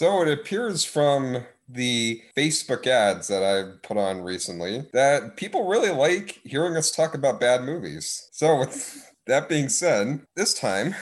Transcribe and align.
So 0.00 0.22
it 0.22 0.32
appears 0.32 0.82
from 0.82 1.44
the 1.68 2.22
Facebook 2.34 2.86
ads 2.86 3.28
that 3.28 3.42
I've 3.42 3.82
put 3.82 3.98
on 3.98 4.22
recently 4.22 4.86
that 4.94 5.36
people 5.36 5.68
really 5.68 5.90
like 5.90 6.40
hearing 6.42 6.74
us 6.78 6.90
talk 6.90 7.12
about 7.12 7.38
bad 7.38 7.64
movies. 7.64 8.30
So 8.32 8.58
with 8.60 9.12
that 9.26 9.46
being 9.46 9.68
said, 9.68 10.22
this 10.36 10.54
time, 10.54 10.94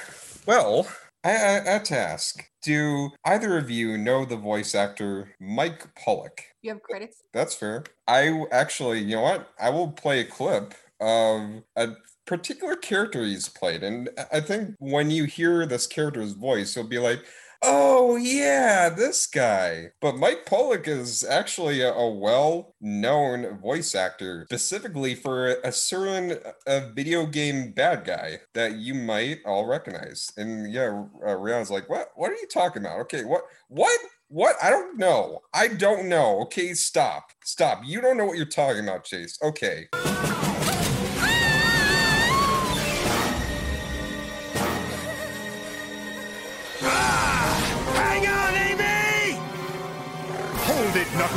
well, 0.47 0.89
I, 1.23 1.31
I, 1.31 1.61
I 1.61 1.71
have 1.75 1.85
to 1.85 1.97
ask, 1.97 2.45
do 2.61 3.11
either 3.25 3.57
of 3.57 3.71
you 3.71 3.97
know 3.97 4.25
the 4.25 4.35
voice 4.35 4.75
actor 4.75 5.33
Mike 5.39 5.95
Pollock? 5.95 6.43
You 6.63 6.73
have 6.73 6.83
credits? 6.83 7.23
That's 7.33 7.55
fair. 7.55 7.85
I 8.09 8.47
actually, 8.51 8.99
you 8.99 9.15
know 9.15 9.23
what? 9.23 9.49
I 9.61 9.71
will 9.71 9.93
play 9.93 10.19
a 10.19 10.25
clip 10.25 10.75
of 10.99 11.63
a 11.77 11.91
particular 12.27 12.75
character 12.75 13.25
he's 13.25 13.49
played. 13.49 13.85
And 13.85 14.11
I 14.33 14.41
think 14.41 14.75
when 14.81 15.13
you 15.13 15.27
hear 15.27 15.67
this 15.67 15.87
character's 15.87 16.33
voice, 16.33 16.75
you'll 16.75 16.89
be 16.89 16.99
like, 16.99 17.25
oh, 17.63 18.17
yeah, 18.17 18.89
this 18.89 19.27
guy. 19.27 19.91
But 20.01 20.17
Mike 20.17 20.47
Pollock 20.47 20.89
is 20.89 21.25
actually 21.25 21.81
a, 21.81 21.93
a 21.93 22.11
well 22.11 22.75
known 22.81 23.59
voice 23.59 23.95
actor, 23.95 24.45
specifically 24.47 25.15
for 25.15 25.57
a 25.65 25.73
certain 25.73 26.39
a 26.67 26.93
video 26.93 27.27
game 27.27 27.73
bad 27.73 28.05
guy 28.05 28.41
that 28.55 28.77
you 28.77 28.95
might 28.95 29.39
all 29.45 29.67
recognize. 29.67 30.33
And 30.37 30.73
yeah, 30.73 31.05
uh, 31.25 31.37
Rihanna's 31.37 31.71
like, 31.71 31.89
what? 31.89 32.09
What 32.17 32.31
are 32.31 32.37
you 32.37 32.47
talking 32.47 32.83
about? 32.83 33.01
Okay, 33.01 33.25
what? 33.25 33.43
What? 33.69 33.99
What? 34.29 34.57
I 34.63 34.71
don't 34.71 34.99
know. 34.99 35.41
I 35.55 35.69
don't 35.69 36.09
know. 36.09 36.41
Okay, 36.43 36.75
stop. 36.75 37.33
Stop. 37.45 37.83
You 37.85 38.01
don't 38.01 38.17
know 38.17 38.27
what 38.27 38.37
you're 38.37 38.47
talking 38.47 38.85
about, 38.85 39.05
Chase. 39.05 39.39
Okay. 39.43 39.89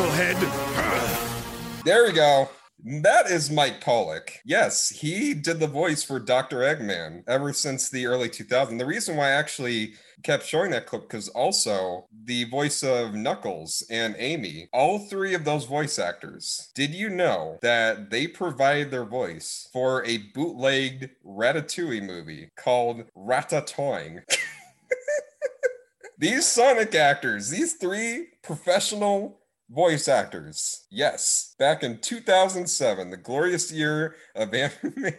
Knucklehead. 0.02 1.84
There 1.84 2.06
we 2.06 2.12
go. 2.12 2.50
That 3.04 3.28
is 3.30 3.52
Mike 3.52 3.82
Pollock. 3.82 4.34
Yes, 4.44 4.90
he 4.90 5.36
did 5.36 5.60
the 5.60 5.68
voice 5.68 6.04
for 6.04 6.20
Dr. 6.20 6.58
Eggman 6.62 7.24
ever 7.28 7.54
since 7.54 7.90
the 7.90 8.08
early 8.08 8.28
2000s. 8.28 8.80
The 8.80 8.86
reason 8.86 9.16
why 9.16 9.28
I 9.28 9.32
actually 9.32 9.94
kept 10.24 10.44
showing 10.44 10.72
that 10.72 10.88
clip 10.88 11.04
because 11.04 11.30
also 11.30 12.08
the 12.24 12.46
voice 12.46 12.82
of 12.82 13.14
Knuckles 13.14 13.84
and 13.92 14.16
Amy, 14.18 14.70
all 14.74 14.98
three 14.98 15.36
of 15.36 15.46
those 15.46 15.66
voice 15.66 16.00
actors, 16.00 16.72
did 16.74 16.90
you 16.96 17.10
know 17.10 17.60
that 17.62 18.10
they 18.10 18.26
provided 18.26 18.90
their 18.90 19.06
voice 19.06 19.70
for 19.72 20.04
a 20.06 20.18
bootlegged 20.34 21.12
Ratatouille 21.24 22.04
movie 22.04 22.50
called 22.58 23.04
Ratatoing? 23.16 24.24
these 26.18 26.48
Sonic 26.48 26.96
actors, 26.96 27.52
these 27.52 27.74
three 27.74 28.30
professional 28.42 29.41
voice 29.72 30.08
actors. 30.08 30.86
Yes, 30.90 31.56
back 31.58 31.84
in 31.84 32.00
2007, 32.00 33.10
the 33.10 33.18
glorious 33.18 33.72
year 33.72 34.16
of 34.36 34.54
anime. 34.54 35.14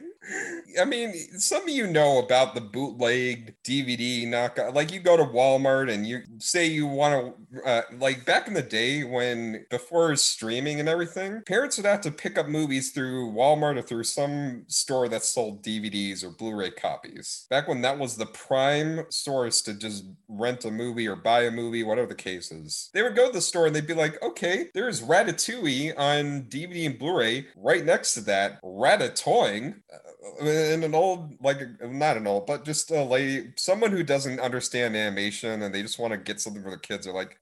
I 0.80 0.84
mean, 0.84 1.12
some 1.38 1.64
of 1.64 1.68
you 1.68 1.86
know 1.86 2.18
about 2.18 2.54
the 2.54 2.60
bootleg 2.60 3.54
DVD 3.64 4.26
knockoff. 4.26 4.74
Like, 4.74 4.92
you 4.92 5.00
go 5.00 5.16
to 5.16 5.24
Walmart 5.24 5.92
and 5.92 6.06
you 6.06 6.22
say 6.38 6.66
you 6.66 6.86
want 6.86 7.34
to, 7.52 7.62
uh, 7.64 7.82
like, 7.98 8.24
back 8.24 8.46
in 8.46 8.54
the 8.54 8.62
day 8.62 9.04
when 9.04 9.66
before 9.68 10.14
streaming 10.16 10.80
and 10.80 10.88
everything, 10.88 11.42
parents 11.46 11.76
would 11.76 11.86
have 11.86 12.00
to 12.02 12.10
pick 12.10 12.38
up 12.38 12.48
movies 12.48 12.92
through 12.92 13.32
Walmart 13.32 13.78
or 13.78 13.82
through 13.82 14.04
some 14.04 14.64
store 14.68 15.08
that 15.08 15.24
sold 15.24 15.62
DVDs 15.62 16.22
or 16.22 16.30
Blu 16.30 16.54
ray 16.54 16.70
copies. 16.70 17.46
Back 17.50 17.68
when 17.68 17.82
that 17.82 17.98
was 17.98 18.16
the 18.16 18.26
prime 18.26 19.04
source 19.10 19.60
to 19.62 19.74
just 19.74 20.04
rent 20.28 20.64
a 20.64 20.70
movie 20.70 21.08
or 21.08 21.16
buy 21.16 21.42
a 21.42 21.50
movie, 21.50 21.82
whatever 21.82 22.08
the 22.08 22.14
case 22.14 22.52
is. 22.52 22.90
They 22.94 23.02
would 23.02 23.16
go 23.16 23.26
to 23.26 23.32
the 23.32 23.40
store 23.40 23.66
and 23.66 23.74
they'd 23.76 23.86
be 23.86 23.94
like, 23.94 24.22
okay, 24.22 24.68
there's 24.72 25.02
Ratatouille 25.02 25.94
on 25.98 26.42
DVD 26.44 26.86
and 26.86 26.98
Blu 26.98 27.18
ray. 27.18 27.46
Right 27.56 27.84
next 27.84 28.14
to 28.14 28.20
that, 28.22 28.62
Ratatoing. 28.62 29.80
Uh, 29.92 29.98
and 30.40 30.84
an 30.84 30.94
old, 30.94 31.34
like, 31.42 31.60
not 31.82 32.16
an 32.16 32.26
old, 32.26 32.46
but 32.46 32.64
just 32.64 32.90
a 32.90 33.02
lady, 33.02 33.52
someone 33.56 33.90
who 33.90 34.02
doesn't 34.02 34.40
understand 34.40 34.96
animation 34.96 35.62
and 35.62 35.74
they 35.74 35.82
just 35.82 35.98
want 35.98 36.12
to 36.12 36.18
get 36.18 36.40
something 36.40 36.62
for 36.62 36.70
their 36.70 36.78
kids 36.78 37.06
are 37.06 37.12
like, 37.12 37.38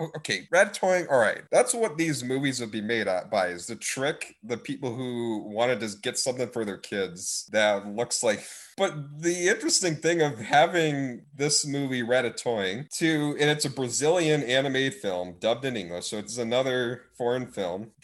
"O- 0.00 0.10
okay, 0.18 0.48
Ratatouille, 0.52 1.10
all 1.10 1.18
right. 1.18 1.42
That's 1.52 1.74
what 1.74 1.98
these 1.98 2.24
movies 2.24 2.60
would 2.60 2.70
be 2.72 2.80
made 2.82 3.08
at 3.08 3.30
by 3.30 3.48
is 3.48 3.66
the 3.66 3.76
trick 3.76 4.36
the 4.42 4.58
people 4.58 4.94
who 4.94 5.38
want 5.38 5.72
to 5.72 5.78
just 5.78 6.02
get 6.02 6.18
something 6.18 6.50
for 6.50 6.64
their 6.64 6.78
kids 6.78 7.48
that 7.52 7.86
looks 7.88 8.22
like. 8.22 8.44
But 8.76 9.20
the 9.20 9.48
interesting 9.48 9.96
thing 9.96 10.22
of 10.22 10.38
having 10.38 11.22
this 11.36 11.66
movie 11.66 12.02
Ratatoing 12.02 12.88
to, 12.98 13.36
and 13.38 13.50
it's 13.50 13.64
a 13.64 13.70
Brazilian 13.70 14.42
anime 14.42 14.90
film 14.90 15.36
dubbed 15.40 15.64
in 15.64 15.76
English, 15.76 16.06
so 16.06 16.18
it's 16.18 16.38
another 16.38 17.02
foreign 17.16 17.46
film. 17.46 17.90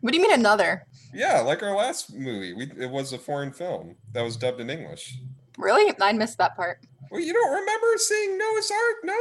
What 0.00 0.12
do 0.12 0.18
you 0.18 0.22
mean 0.22 0.32
another? 0.32 0.86
yeah, 1.12 1.40
like 1.40 1.62
our 1.62 1.74
last 1.74 2.14
movie, 2.14 2.52
we 2.52 2.70
it 2.78 2.90
was 2.90 3.12
a 3.12 3.18
foreign 3.18 3.52
film 3.52 3.96
that 4.12 4.22
was 4.22 4.36
dubbed 4.36 4.60
in 4.60 4.70
English. 4.70 5.18
Really? 5.58 5.92
I 6.00 6.12
missed 6.12 6.38
that 6.38 6.56
part. 6.56 6.78
Well, 7.10 7.20
you 7.20 7.32
don't 7.32 7.52
remember 7.52 7.86
seeing 7.96 8.38
Noah's 8.38 8.70
Ark? 8.70 8.96
No. 9.04 9.14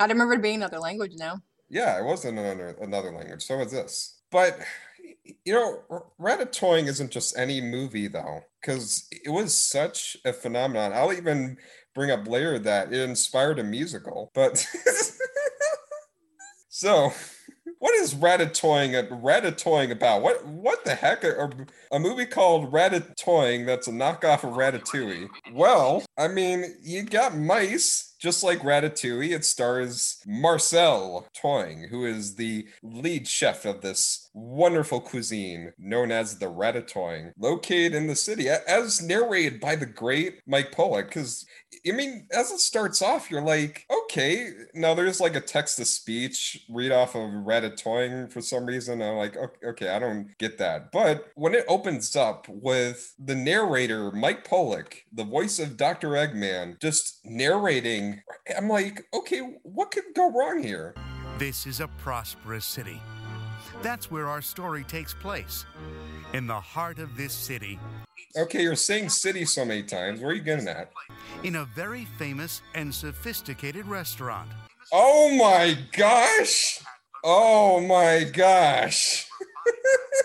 I 0.00 0.06
don't 0.06 0.10
remember 0.10 0.34
it 0.34 0.42
being 0.42 0.56
another 0.56 0.78
language 0.78 1.12
now. 1.16 1.40
Yeah, 1.68 1.98
it 1.98 2.04
was 2.04 2.24
in 2.24 2.36
another 2.38 2.76
another 2.80 3.12
language. 3.12 3.42
So 3.44 3.58
was 3.58 3.72
this. 3.72 4.20
But 4.30 4.58
you 5.44 5.54
know, 5.54 6.04
Ratatouille 6.20 6.86
isn't 6.86 7.10
just 7.10 7.36
any 7.38 7.60
movie 7.60 8.08
though, 8.08 8.42
because 8.60 9.06
it 9.10 9.30
was 9.30 9.56
such 9.56 10.16
a 10.24 10.32
phenomenon. 10.32 10.92
I'll 10.92 11.12
even 11.12 11.58
bring 11.94 12.10
up 12.10 12.28
later 12.28 12.58
that 12.60 12.92
it 12.92 13.00
inspired 13.00 13.58
a 13.58 13.64
musical. 13.64 14.30
But 14.34 14.66
so, 16.68 17.12
what 17.78 17.94
is 17.96 18.14
Ratatouille 18.14 19.08
Ratatouille 19.22 19.90
about? 19.90 20.22
What 20.22 20.46
what 20.46 20.84
the 20.84 20.94
heck? 20.94 21.24
A, 21.24 21.50
a 21.92 21.98
movie 21.98 22.26
called 22.26 22.72
Ratatoing 22.72 23.66
that's 23.66 23.88
a 23.88 23.92
knockoff 23.92 24.44
of 24.44 24.54
Ratatouille. 24.54 25.28
Well, 25.52 26.04
I 26.16 26.28
mean, 26.28 26.76
you 26.82 27.02
got 27.04 27.36
mice 27.36 28.08
just 28.18 28.42
like 28.42 28.60
Ratatouille, 28.60 29.30
it 29.30 29.44
stars 29.44 30.20
Marcel 30.26 31.28
Toing, 31.40 31.88
who 31.88 32.04
is 32.04 32.34
the 32.34 32.66
lead 32.82 33.28
chef 33.28 33.64
of 33.64 33.80
this 33.80 34.27
wonderful 34.38 35.00
cuisine 35.00 35.72
known 35.78 36.12
as 36.12 36.38
the 36.38 36.46
Ratatoing, 36.46 37.32
located 37.38 37.94
in 37.94 38.06
the 38.06 38.16
city, 38.16 38.48
as 38.48 39.02
narrated 39.02 39.60
by 39.60 39.76
the 39.76 39.86
great 39.86 40.40
Mike 40.46 40.72
Pollock. 40.72 41.08
Because, 41.08 41.44
I 41.86 41.92
mean, 41.92 42.26
as 42.32 42.50
it 42.50 42.60
starts 42.60 43.02
off, 43.02 43.30
you're 43.30 43.42
like, 43.42 43.86
okay, 44.04 44.50
now 44.74 44.94
there's 44.94 45.20
like 45.20 45.36
a 45.36 45.40
text 45.40 45.76
to 45.76 45.84
speech 45.84 46.64
read 46.70 46.92
off 46.92 47.14
of 47.14 47.22
Ratatoing 47.22 48.30
for 48.32 48.40
some 48.40 48.66
reason. 48.66 49.02
I'm 49.02 49.16
like, 49.16 49.36
okay, 49.36 49.66
okay, 49.66 49.88
I 49.90 49.98
don't 49.98 50.36
get 50.38 50.58
that. 50.58 50.92
But 50.92 51.28
when 51.34 51.54
it 51.54 51.64
opens 51.68 52.14
up 52.16 52.46
with 52.48 53.14
the 53.18 53.34
narrator, 53.34 54.10
Mike 54.10 54.44
Pollock, 54.44 55.04
the 55.12 55.24
voice 55.24 55.58
of 55.58 55.76
Dr. 55.76 56.10
Eggman, 56.10 56.80
just 56.80 57.20
narrating, 57.24 58.22
I'm 58.56 58.68
like, 58.68 59.06
okay, 59.14 59.40
what 59.62 59.90
could 59.90 60.04
go 60.14 60.30
wrong 60.30 60.62
here? 60.62 60.94
This 61.38 61.66
is 61.66 61.80
a 61.80 61.88
prosperous 61.88 62.64
city. 62.64 63.00
That's 63.82 64.10
where 64.10 64.26
our 64.26 64.42
story 64.42 64.84
takes 64.84 65.14
place. 65.14 65.64
In 66.32 66.46
the 66.46 66.60
heart 66.60 66.98
of 66.98 67.16
this 67.16 67.32
city, 67.32 67.78
Okay, 68.36 68.62
you're 68.62 68.76
saying 68.76 69.08
city 69.08 69.44
so 69.44 69.64
many 69.64 69.82
times. 69.82 70.20
Where 70.20 70.30
are 70.30 70.34
you 70.34 70.42
getting 70.42 70.66
that? 70.66 70.92
in 71.44 71.56
a 71.56 71.64
very 71.64 72.04
famous 72.18 72.62
and 72.74 72.94
sophisticated 72.94 73.86
restaurant. 73.86 74.48
Oh 74.92 75.34
my 75.36 75.76
gosh! 75.96 76.80
Oh 77.24 77.80
my 77.80 78.24
gosh! 78.24 79.26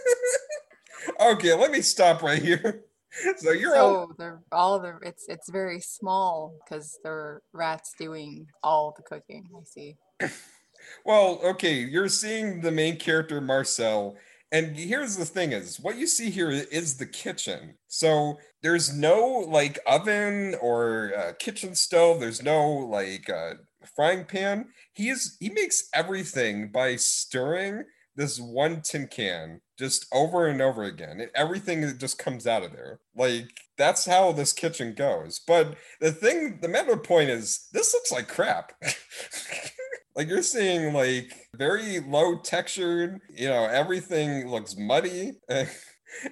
okay, 1.21 1.53
let 1.53 1.71
me 1.71 1.81
stop 1.81 2.21
right 2.23 2.41
here. 2.41 2.81
So 3.37 3.51
you're 3.51 3.77
all 3.77 4.07
So 4.07 4.15
they're 4.17 4.41
all 4.51 4.79
the 4.79 4.97
it's 5.03 5.25
it's 5.27 5.47
very 5.51 5.79
small 5.79 6.55
because 6.65 6.97
they're 7.03 7.43
rats 7.53 7.93
doing 7.99 8.47
all 8.63 8.91
the 8.97 9.03
cooking. 9.03 9.47
I 9.55 9.63
see. 9.65 9.97
well, 11.05 11.39
okay, 11.43 11.73
you're 11.73 12.09
seeing 12.09 12.61
the 12.61 12.71
main 12.71 12.97
character 12.97 13.41
Marcel. 13.41 14.15
And 14.51 14.77
here's 14.77 15.17
the 15.17 15.25
thing 15.25 15.51
is 15.51 15.79
what 15.79 15.97
you 15.97 16.05
see 16.05 16.29
here 16.29 16.51
is 16.51 16.97
the 16.97 17.07
kitchen. 17.07 17.75
So 17.87 18.37
there's 18.61 18.95
no 18.95 19.45
like 19.47 19.79
oven 19.87 20.55
or 20.61 21.13
uh, 21.17 21.33
kitchen 21.39 21.73
stove. 21.75 22.19
There's 22.19 22.43
no 22.43 22.69
like 22.69 23.29
uh, 23.29 23.55
frying 23.95 24.25
pan. 24.25 24.67
He 24.93 25.09
is 25.09 25.37
he 25.39 25.49
makes 25.49 25.89
everything 25.93 26.71
by 26.71 26.97
stirring 26.97 27.85
this 28.15 28.39
one 28.39 28.81
tin 28.81 29.07
can 29.07 29.61
just 29.77 30.05
over 30.13 30.47
and 30.47 30.61
over 30.61 30.83
again. 30.83 31.19
And 31.19 31.31
everything 31.33 31.97
just 31.97 32.19
comes 32.19 32.45
out 32.45 32.63
of 32.63 32.71
there. 32.71 32.99
Like 33.15 33.49
that's 33.77 34.05
how 34.05 34.31
this 34.31 34.53
kitchen 34.53 34.93
goes. 34.93 35.41
But 35.45 35.75
the 35.99 36.11
thing, 36.11 36.59
the 36.61 36.67
matter 36.67 36.95
point 36.97 37.29
is, 37.29 37.67
this 37.73 37.93
looks 37.93 38.11
like 38.11 38.27
crap. 38.27 38.73
like 40.15 40.27
you're 40.27 40.43
seeing 40.43 40.93
like 40.93 41.49
very 41.55 41.99
low 41.99 42.37
textured. 42.37 43.19
You 43.33 43.49
know, 43.49 43.65
everything 43.65 44.49
looks 44.49 44.75
muddy, 44.77 45.33
and 45.49 45.69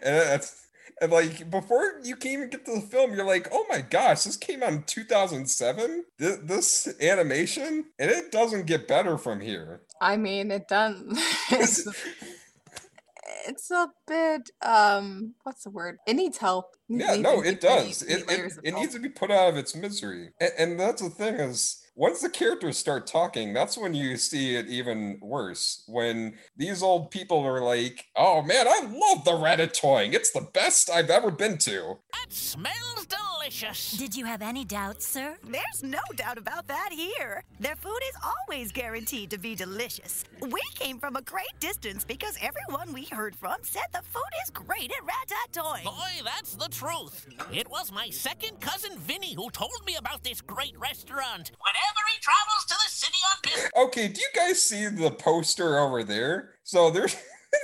that's 0.02 0.62
And 1.02 1.12
like 1.12 1.50
before 1.50 2.00
you 2.04 2.16
can 2.16 2.32
even 2.32 2.50
get 2.52 2.64
to 2.66 2.76
the 2.76 2.82
film, 2.82 3.14
you're 3.14 3.26
like, 3.26 3.48
oh 3.52 3.66
my 3.70 3.82
gosh, 3.82 4.24
this 4.24 4.38
came 4.38 4.62
out 4.62 4.72
in 4.72 4.84
2007. 4.84 6.04
This, 6.20 6.38
this 6.44 6.96
animation, 7.02 7.86
and 7.98 8.12
it 8.12 8.32
doesn't 8.32 8.68
get 8.68 8.88
better 8.88 9.18
from 9.18 9.42
here. 9.42 9.82
I 10.00 10.18
mean, 10.18 10.52
it 10.52 10.68
doesn't. 10.68 11.18
it's, 11.52 11.88
it's 13.48 13.72
a 13.72 13.90
bit. 14.08 14.52
Um, 14.64 15.34
what's 15.42 15.64
the 15.64 15.72
word? 15.72 15.98
It 16.06 16.14
needs 16.14 16.38
help. 16.38 16.76
It 16.88 17.00
Yeah, 17.00 17.16
no, 17.16 17.42
it 17.42 17.62
does. 17.62 18.06
many 18.06 18.22
It, 18.22 18.30
it, 18.30 18.54
it 18.64 18.74
needs 18.76 18.94
to 18.94 19.00
be 19.00 19.10
put 19.10 19.32
out 19.32 19.50
of 19.50 19.58
its 19.58 19.76
misery. 19.76 20.30
And, 20.40 20.52
and 20.60 20.80
that's 20.80 21.02
the 21.02 21.10
thing 21.10 21.34
is, 21.36 21.81
once 21.96 22.22
the 22.22 22.30
characters 22.30 22.78
start 22.78 23.06
talking, 23.08 23.54
that's 23.54 23.78
when 23.78 23.94
you 23.94 24.18
see 24.18 24.56
it 24.56 24.68
even 24.68 25.20
worse. 25.22 25.84
When 25.88 26.38
these 26.56 26.82
old 26.82 27.12
people 27.12 27.40
are 27.46 27.62
like, 27.62 28.06
"Oh 28.16 28.42
man, 28.42 28.68
I 28.68 28.82
love 28.82 29.26
the 29.26 29.32
Ratatoing. 29.32 30.14
It's 30.14 30.32
the 30.32 30.42
best 30.42 30.90
I've 30.90 31.10
ever 31.10 31.32
been 31.32 31.58
to." 31.60 32.00
That 32.14 32.34
smells 32.34 33.06
delicious. 33.06 33.21
Did 33.98 34.16
you 34.16 34.26
have 34.26 34.44
any 34.44 34.64
doubts, 34.64 35.08
sir? 35.08 35.36
There's 35.44 35.82
no 35.82 36.00
doubt 36.16 36.38
about 36.38 36.68
that 36.68 36.90
here. 36.92 37.44
Their 37.60 37.76
food 37.76 38.00
is 38.08 38.16
always 38.24 38.72
guaranteed 38.72 39.32
to 39.32 39.40
be 39.40 39.56
delicious. 39.56 40.26
We 40.42 40.62
came 40.76 41.00
from 41.00 41.16
a 41.16 41.24
great 41.24 41.60
distance 41.60 42.04
because 42.04 42.38
everyone 42.40 42.94
we 42.94 43.06
heard 43.06 43.36
from 43.36 43.56
said 43.64 43.88
the 43.94 44.04
food 44.04 44.22
is 44.44 44.52
great 44.52 44.92
at 44.92 45.04
Ratatoing. 45.08 45.86
Boy, 45.86 46.24
that's 46.24 46.54
the 46.54 46.68
truth. 46.70 47.28
It 47.52 47.68
was 47.68 47.92
my 47.92 48.12
second 48.12 48.62
cousin 48.62 49.00
Vinny 49.00 49.34
who 49.34 49.50
told 49.50 49.72
me 49.88 49.96
about 49.96 50.24
this 50.24 50.42
great 50.42 50.78
restaurant. 50.78 51.52
Whenever 51.60 52.02
he 52.14 52.20
travels 52.22 52.66
to 52.68 52.76
the 52.76 52.92
city 52.92 53.18
on 53.32 53.40
business. 53.42 53.72
Okay, 53.76 54.08
do 54.10 54.22
you 54.22 54.30
guys 54.36 54.62
see 54.62 54.86
the 54.86 55.10
poster 55.10 55.80
over 55.80 56.04
there? 56.04 56.52
So 56.64 56.92
there's 56.92 57.16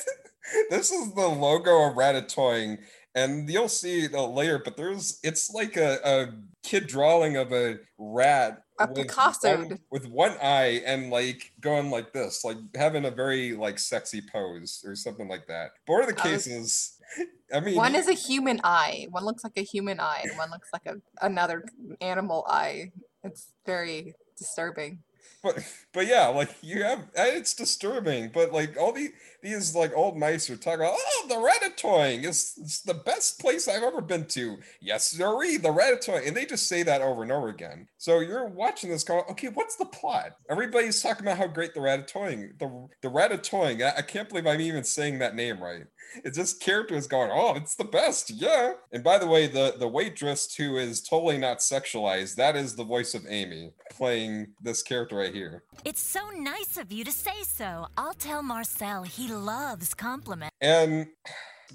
this 0.72 0.92
is 0.92 1.14
the 1.14 1.28
logo 1.28 1.90
of 1.90 1.96
Ratatoing, 1.96 2.80
and 3.18 3.50
you'll 3.50 3.68
see 3.68 4.02
it 4.02 4.14
later. 4.14 4.62
But 4.64 4.78
there's 4.78 5.20
it's 5.24 5.52
like 5.52 5.76
a, 5.76 6.00
a 6.04 6.28
kid 6.64 6.88
drawing 6.88 7.36
of 7.36 7.52
a 7.52 7.80
rat 7.98 8.62
A 8.80 8.88
with 8.88 9.08
Picasso. 9.08 9.58
one, 9.58 9.80
with 9.90 10.08
one 10.08 10.36
eye 10.42 10.84
and 10.86 11.10
like 11.10 11.52
going 11.60 11.90
like 11.90 12.14
this, 12.14 12.46
like 12.46 12.58
having 12.76 13.06
a 13.06 13.12
very 13.12 13.54
like 13.54 13.80
sexy 13.80 14.22
pose 14.22 14.84
or 14.86 14.96
something 14.96 15.28
like 15.28 15.48
that. 15.48 15.72
But 15.88 15.94
one 15.94 16.02
of 16.04 16.08
the 16.08 16.14
cases, 16.14 16.98
I 17.54 17.60
mean, 17.60 17.76
One 17.76 17.96
is 17.96 18.08
a 18.08 18.14
human 18.14 18.62
eye. 18.64 19.08
One 19.10 19.26
looks 19.26 19.44
like 19.44 19.58
a 19.58 19.64
human 19.64 20.00
eye, 20.00 20.22
and 20.24 20.38
one 20.38 20.52
looks 20.52 20.70
like 20.72 20.86
a 20.86 21.02
another 21.26 21.66
animal 22.00 22.46
eye. 22.48 22.92
It's 23.24 23.48
very 23.66 24.14
disturbing. 24.38 25.00
but 25.44 25.58
but 25.94 26.06
yeah, 26.06 26.28
like 26.28 26.56
you 26.62 26.84
have 26.84 27.08
it's 27.16 27.56
disturbing. 27.56 28.30
But 28.32 28.54
like 28.54 28.78
all 28.78 28.92
the 28.92 29.10
these 29.48 29.76
like 29.76 29.92
old 29.96 30.18
mice 30.18 30.50
are 30.50 30.58
talking 30.58 30.82
about, 30.82 30.96
oh, 30.98 31.26
the 31.28 31.36
Ratatoing 31.36 32.24
is 32.24 32.54
it's 32.58 32.82
the 32.82 32.94
best 32.94 33.40
place 33.40 33.68
I've 33.68 33.84
ever 33.84 34.02
been 34.02 34.26
to. 34.26 34.58
Yes, 34.82 35.08
sirree, 35.08 35.58
the 35.58 35.70
Ratatoing, 35.70 36.28
and 36.28 36.36
they 36.36 36.46
just 36.46 36.68
say 36.68 36.84
that 36.84 37.02
over 37.02 37.24
and 37.24 37.32
over 37.32 37.50
again. 37.50 37.88
So 37.98 38.20
you're 38.20 38.48
watching 38.48 38.90
this, 38.90 39.04
going, 39.04 39.24
okay, 39.32 39.50
what's 39.50 39.76
the 39.76 39.86
plot? 39.86 40.38
Everybody's 40.50 41.02
talking 41.02 41.26
about 41.26 41.38
how 41.38 41.48
great 41.48 41.74
the 41.74 41.80
Ratatoing, 41.80 42.58
the 42.60 42.88
the 43.02 43.10
Ratatoing. 43.10 43.84
I, 43.84 43.98
I 43.98 44.02
can't 44.02 44.30
believe 44.30 44.48
I'm 44.48 44.62
even 44.62 44.84
saying 44.84 45.20
that 45.20 45.36
name 45.36 45.62
right. 45.62 45.86
It's 46.24 46.38
just 46.38 46.62
characters 46.62 47.06
going, 47.08 47.32
oh, 47.34 47.56
it's 47.56 47.76
the 47.76 47.84
best, 47.84 48.30
yeah. 48.32 48.74
And 48.92 49.04
by 49.04 49.18
the 49.18 49.28
way, 49.28 49.48
the 49.48 49.76
the 49.78 49.88
waitress 49.88 50.54
who 50.56 50.78
is 50.78 51.02
totally 51.02 51.38
not 51.38 51.60
sexualized, 51.60 52.36
that 52.36 52.56
is 52.56 52.76
the 52.76 52.84
voice 52.84 53.14
of 53.14 53.26
Amy 53.28 53.72
playing 53.92 54.48
this 54.62 54.84
character 54.84 55.18
right 55.18 55.34
here. 55.34 55.64
It's 55.86 56.02
so 56.02 56.30
nice 56.30 56.78
of 56.78 56.92
you 56.92 57.04
to 57.04 57.12
say 57.12 57.44
so. 57.44 57.88
I'll 57.98 58.14
tell 58.14 58.42
Marcel 58.44 59.04
he 59.04 59.32
loves 59.38 59.94
compliments. 59.94 60.56
And 60.62 61.08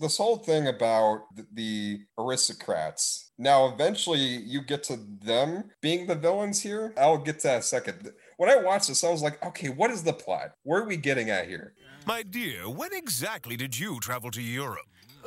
this 0.01 0.17
whole 0.17 0.37
thing 0.37 0.67
about 0.67 1.23
the 1.53 2.01
aristocrats. 2.19 3.33
Now, 3.39 3.67
eventually, 3.67 4.21
you 4.21 4.63
get 4.63 4.83
to 4.85 4.99
them 5.23 5.71
being 5.81 6.07
the 6.07 6.15
villains 6.15 6.61
here. 6.61 6.95
I'll 6.97 7.19
get 7.19 7.41
to 7.41 7.49
that 7.49 7.55
in 7.55 7.61
a 7.61 7.63
second. 7.63 8.13
When 8.37 8.51
I 8.51 8.57
watched 8.57 8.89
this, 8.89 9.05
I 9.05 9.11
was 9.11 9.23
like, 9.23 9.45
okay, 9.45 9.69
what 9.69 9.91
is 9.91 10.03
the 10.03 10.13
plot? 10.13 10.53
Where 10.63 10.83
are 10.83 10.87
we 10.87 10.97
getting 10.97 11.31
at 11.31 11.49
here? 11.49 11.75
My 12.07 12.23
dear, 12.23 12.69
when 12.69 12.93
exactly 12.93 13.57
did 13.57 13.79
you 13.79 14.01
travel 14.01 14.31
to 14.33 14.43
Europe? 14.43 14.87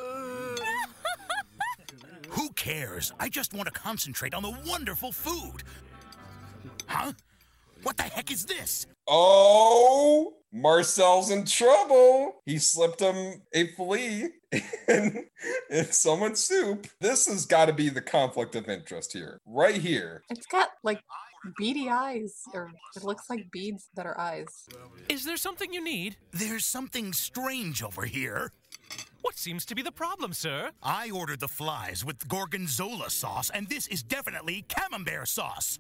Who 2.29 2.49
cares? 2.51 3.13
I 3.19 3.29
just 3.29 3.53
want 3.53 3.67
to 3.67 3.71
concentrate 3.71 4.33
on 4.33 4.43
the 4.43 4.53
wonderful 4.67 5.11
food. 5.11 5.63
Huh? 6.87 7.13
What 7.85 7.97
the 7.97 8.03
heck 8.03 8.31
is 8.31 8.45
this? 8.45 8.87
Oh, 9.07 10.33
Marcel's 10.51 11.29
in 11.29 11.45
trouble. 11.45 12.41
He 12.47 12.57
slipped 12.57 12.99
him 12.99 13.43
a 13.53 13.67
flea 13.73 14.29
in, 14.87 15.27
in 15.69 15.85
someone's 15.91 16.43
soup. 16.43 16.87
This 16.99 17.27
has 17.27 17.45
got 17.45 17.67
to 17.67 17.73
be 17.73 17.89
the 17.89 18.01
conflict 18.01 18.55
of 18.55 18.69
interest 18.69 19.13
here, 19.13 19.39
right 19.45 19.75
here. 19.75 20.23
It's 20.31 20.47
got 20.47 20.69
like 20.83 20.99
beady 21.59 21.87
eyes, 21.87 22.41
or 22.55 22.71
it 22.95 23.03
looks 23.03 23.29
like 23.29 23.51
beads 23.51 23.87
that 23.95 24.07
are 24.07 24.19
eyes. 24.19 24.47
Is 25.07 25.23
there 25.23 25.37
something 25.37 25.71
you 25.71 25.83
need? 25.83 26.17
There's 26.31 26.65
something 26.65 27.13
strange 27.13 27.83
over 27.83 28.05
here. 28.05 28.51
What 29.25 29.39
seems 29.39 29.65
to 29.65 29.73
be 29.73 29.81
the 29.81 29.91
problem, 29.91 30.33
sir? 30.33 30.69
I 30.83 31.09
ordered 31.09 31.39
the 31.39 31.47
flies 31.47 32.05
with 32.05 32.27
gorgonzola 32.27 33.09
sauce, 33.09 33.49
and 33.49 33.67
this 33.67 33.87
is 33.87 34.03
definitely 34.03 34.65
camembert 34.69 35.27
sauce. 35.29 35.79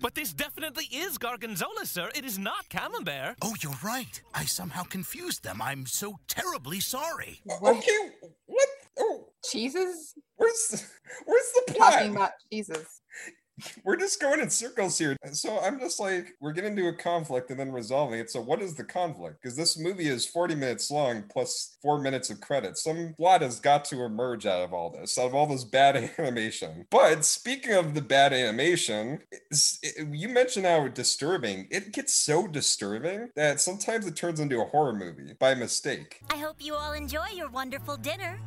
But 0.00 0.14
this 0.14 0.32
definitely 0.32 0.84
is 0.92 1.18
gorgonzola, 1.18 1.86
sir. 1.86 2.08
It 2.14 2.24
is 2.24 2.38
not 2.38 2.68
camembert. 2.68 3.34
Oh, 3.42 3.56
you're 3.60 3.74
right. 3.82 4.22
I 4.32 4.44
somehow 4.44 4.84
confused 4.84 5.42
them. 5.42 5.60
I'm 5.60 5.86
so 5.86 6.20
terribly 6.28 6.78
sorry. 6.78 7.40
What? 7.42 7.78
Okay, 7.78 8.10
what? 8.46 8.68
Oh, 8.96 9.24
Cheeses? 9.44 10.14
where's 10.36 10.86
where's 11.24 11.52
the 11.66 11.72
plot? 11.72 11.94
Talking 11.94 12.14
about 12.14 12.30
cheeses. 12.48 12.86
we're 13.84 13.96
just 13.96 14.20
going 14.20 14.40
in 14.40 14.50
circles 14.50 14.98
here. 14.98 15.16
So 15.32 15.58
I'm 15.60 15.78
just 15.78 15.98
like, 16.00 16.34
we're 16.40 16.52
getting 16.52 16.72
into 16.72 16.88
a 16.88 16.94
conflict 16.94 17.50
and 17.50 17.58
then 17.58 17.72
resolving 17.72 18.20
it. 18.20 18.30
So 18.30 18.40
what 18.40 18.60
is 18.60 18.74
the 18.74 18.84
conflict? 18.84 19.42
Because 19.42 19.56
this 19.56 19.78
movie 19.78 20.08
is 20.08 20.26
40 20.26 20.54
minutes 20.54 20.90
long 20.90 21.24
plus 21.30 21.76
four 21.82 22.00
minutes 22.00 22.30
of 22.30 22.40
credits. 22.40 22.82
Some 22.82 23.14
plot 23.16 23.42
has 23.42 23.60
got 23.60 23.84
to 23.86 24.02
emerge 24.02 24.46
out 24.46 24.62
of 24.62 24.72
all 24.72 24.90
this, 24.90 25.18
out 25.18 25.26
of 25.26 25.34
all 25.34 25.46
this 25.46 25.64
bad 25.64 25.96
animation. 26.18 26.86
But 26.90 27.24
speaking 27.24 27.74
of 27.74 27.94
the 27.94 28.02
bad 28.02 28.32
animation, 28.32 29.20
it, 29.30 30.06
you 30.10 30.28
mentioned 30.28 30.66
how 30.66 30.86
disturbing. 30.88 31.68
It 31.70 31.92
gets 31.92 32.14
so 32.14 32.46
disturbing 32.46 33.30
that 33.36 33.60
sometimes 33.60 34.06
it 34.06 34.16
turns 34.16 34.40
into 34.40 34.60
a 34.60 34.64
horror 34.64 34.94
movie 34.94 35.34
by 35.38 35.54
mistake. 35.54 36.20
I 36.32 36.36
hope 36.36 36.56
you 36.58 36.74
all 36.74 36.92
enjoy 36.92 37.26
your 37.34 37.48
wonderful 37.48 37.96
dinner. 37.96 38.38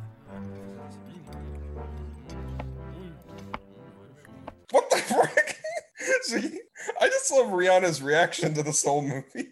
Frick? 5.14 5.56
See, 6.22 6.60
I 7.00 7.08
just 7.08 7.30
love 7.30 7.48
Rihanna's 7.48 8.02
reaction 8.02 8.54
to 8.54 8.62
this 8.62 8.84
whole 8.84 9.02
movie. 9.02 9.50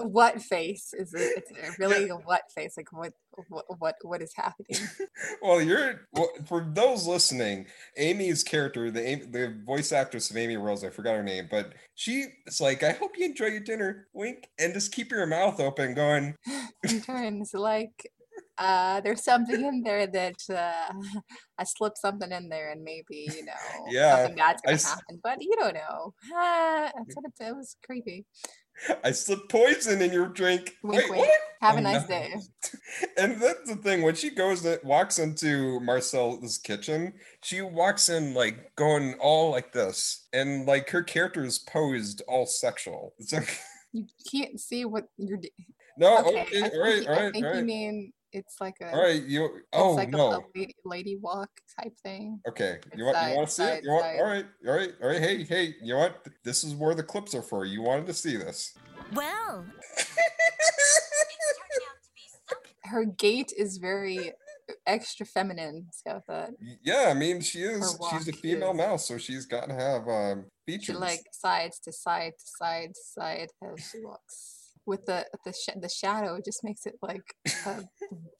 Uh, 0.00 0.04
what 0.06 0.42
face 0.42 0.92
is 0.98 1.14
it? 1.14 1.44
It's 1.48 1.78
really 1.78 2.08
a 2.08 2.16
what 2.16 2.42
face? 2.54 2.74
Like 2.76 2.92
what? 2.92 3.12
What? 3.48 3.64
What? 3.78 3.94
What 4.02 4.22
is 4.22 4.32
happening? 4.34 4.80
Well, 5.40 5.62
you're 5.62 6.08
well, 6.12 6.28
for 6.46 6.66
those 6.72 7.06
listening. 7.06 7.66
Amy's 7.96 8.42
character, 8.42 8.90
the 8.90 9.22
the 9.30 9.56
voice 9.64 9.92
actress 9.92 10.30
of 10.30 10.36
Amy 10.36 10.56
Rose, 10.56 10.84
I 10.84 10.90
forgot 10.90 11.14
her 11.14 11.22
name, 11.22 11.48
but 11.50 11.72
she 11.94 12.26
it's 12.46 12.60
like, 12.60 12.82
I 12.82 12.92
hope 12.92 13.16
you 13.16 13.26
enjoy 13.26 13.46
your 13.46 13.60
dinner. 13.60 14.08
Wink, 14.12 14.48
and 14.58 14.74
just 14.74 14.92
keep 14.92 15.10
your 15.10 15.26
mouth 15.26 15.60
open, 15.60 15.94
going. 15.94 16.34
In 16.88 17.00
turns, 17.00 17.54
like 17.54 18.10
uh, 18.62 19.00
there's 19.00 19.24
something 19.24 19.60
in 19.64 19.82
there 19.82 20.06
that 20.06 20.36
uh, 20.50 20.92
I 21.58 21.64
slipped 21.64 21.98
something 21.98 22.30
in 22.30 22.48
there, 22.48 22.70
and 22.70 22.82
maybe 22.82 23.26
you 23.36 23.44
know 23.44 23.86
Yeah, 23.90 24.16
something 24.16 24.36
bad's 24.36 24.62
gonna 24.62 24.74
s- 24.74 24.84
happen, 24.84 25.20
but 25.22 25.42
you 25.42 25.54
don't 25.58 25.74
know. 25.74 26.14
Ah, 26.34 26.90
what 26.94 27.24
it, 27.24 27.32
it 27.46 27.56
was 27.56 27.76
creepy. 27.84 28.24
I 29.04 29.12
slipped 29.12 29.50
poison 29.50 30.00
in 30.02 30.12
your 30.12 30.28
drink. 30.28 30.76
Wink, 30.82 31.02
Wait, 31.08 31.10
wink. 31.10 31.30
Have 31.60 31.76
a 31.76 31.80
Oh, 31.80 31.82
nice 31.82 32.02
no. 32.02 32.08
day. 32.08 32.34
And 33.18 33.40
that's 33.40 33.68
the 33.68 33.76
thing. 33.76 34.02
When 34.02 34.14
she 34.14 34.30
goes, 34.30 34.62
that 34.62 34.84
walks 34.84 35.18
into 35.18 35.78
Marcel's 35.80 36.58
kitchen, 36.58 37.14
she 37.42 37.60
walks 37.62 38.08
in 38.08 38.34
like 38.34 38.74
going 38.76 39.14
all 39.20 39.50
like 39.50 39.72
this, 39.72 40.26
and 40.32 40.66
like 40.66 40.88
her 40.90 41.02
character 41.02 41.44
is 41.44 41.58
posed 41.58 42.22
all 42.28 42.46
sexual. 42.46 43.14
It's 43.18 43.32
like, 43.32 43.58
You 43.92 44.06
can't 44.30 44.58
see 44.60 44.84
what 44.84 45.04
you're. 45.18 45.38
Do- 45.38 45.48
no, 45.98 46.18
okay, 46.26 46.40
okay, 46.42 46.56
I 46.56 46.62
all 46.62 46.70
think, 46.70 46.82
right, 46.82 47.02
you, 47.02 47.08
I 47.12 47.30
think 47.32 47.46
all 47.46 47.56
you 47.56 47.64
mean 47.64 48.12
it's 48.32 48.56
like 48.60 48.76
a. 48.80 48.90
All 48.92 49.02
right, 49.02 49.22
you. 49.22 49.44
It's 49.46 49.64
Oh 49.72 49.92
like 49.92 50.10
no. 50.10 50.32
a 50.32 50.40
lady, 50.58 50.74
lady 50.84 51.16
walk 51.16 51.50
type 51.80 51.94
thing. 52.02 52.40
Okay, 52.48 52.78
you 52.96 53.06
It's 53.08 53.14
want 53.16 53.30
you 53.30 53.36
want 53.36 53.48
to 53.48 53.54
see 53.54 53.62
it? 53.64 53.84
You 53.84 53.90
want 53.90 54.04
side. 54.04 54.18
all 54.20 54.26
right, 54.26 54.46
all 54.66 54.72
right, 54.74 54.92
all 55.02 55.08
right. 55.08 55.20
Hey, 55.20 55.44
hey, 55.44 55.74
you 55.82 55.92
know 55.94 55.98
what? 56.00 56.26
This 56.44 56.64
is 56.64 56.74
where 56.74 56.94
the 56.94 57.02
clips 57.02 57.34
are 57.34 57.42
for. 57.42 57.64
You 57.64 57.82
wanted 57.82 58.06
to 58.06 58.14
see 58.14 58.36
this. 58.36 58.74
Well, 59.14 59.64
Her 62.84 63.04
gait 63.06 63.52
is 63.56 63.78
very 63.78 64.32
extra 64.86 65.24
feminine. 65.24 65.86
So 66.04 66.20
that 66.28 66.50
yeah, 66.82 67.06
I 67.08 67.14
mean, 67.14 67.40
she 67.40 67.60
is. 67.62 67.96
She's 68.10 68.28
a 68.28 68.32
female 68.32 68.72
is- 68.72 68.76
mouse, 68.76 69.08
so 69.08 69.16
she's 69.18 69.46
got 69.46 69.68
to 69.68 69.74
have 69.74 70.06
um 70.08 70.46
she 70.68 70.72
features. 70.78 70.96
like 70.98 71.20
sides 71.32 71.78
to 71.80 71.92
side 71.92 72.32
to 72.38 72.44
side 72.58 72.88
to 72.94 73.00
side 73.20 73.48
as 73.62 73.88
she 73.90 74.00
walks. 74.04 74.61
With 74.86 75.04
the 75.06 75.24
the 75.44 75.52
sh- 75.52 75.76
the 75.80 75.88
shadow 75.88 76.36
it 76.36 76.44
just 76.44 76.64
makes 76.64 76.86
it 76.86 76.94
like 77.02 77.22
a 77.66 77.82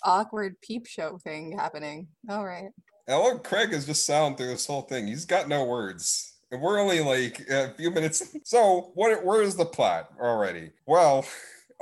awkward 0.04 0.56
peep 0.62 0.86
show 0.86 1.18
thing 1.18 1.56
happening. 1.58 2.08
All 2.28 2.44
right. 2.44 2.70
Alan 3.08 3.40
Craig 3.40 3.72
is 3.72 3.86
just 3.86 4.06
silent 4.06 4.36
through 4.36 4.48
this 4.48 4.66
whole 4.66 4.82
thing. 4.82 5.06
He's 5.08 5.24
got 5.24 5.48
no 5.48 5.64
words. 5.64 6.34
And 6.50 6.60
we're 6.60 6.78
only 6.78 7.00
like 7.00 7.40
a 7.48 7.72
few 7.74 7.90
minutes. 7.90 8.36
So, 8.44 8.92
what? 8.94 9.24
Where 9.24 9.42
is 9.42 9.56
the 9.56 9.64
plot 9.64 10.10
already? 10.20 10.72
Well, 10.86 11.24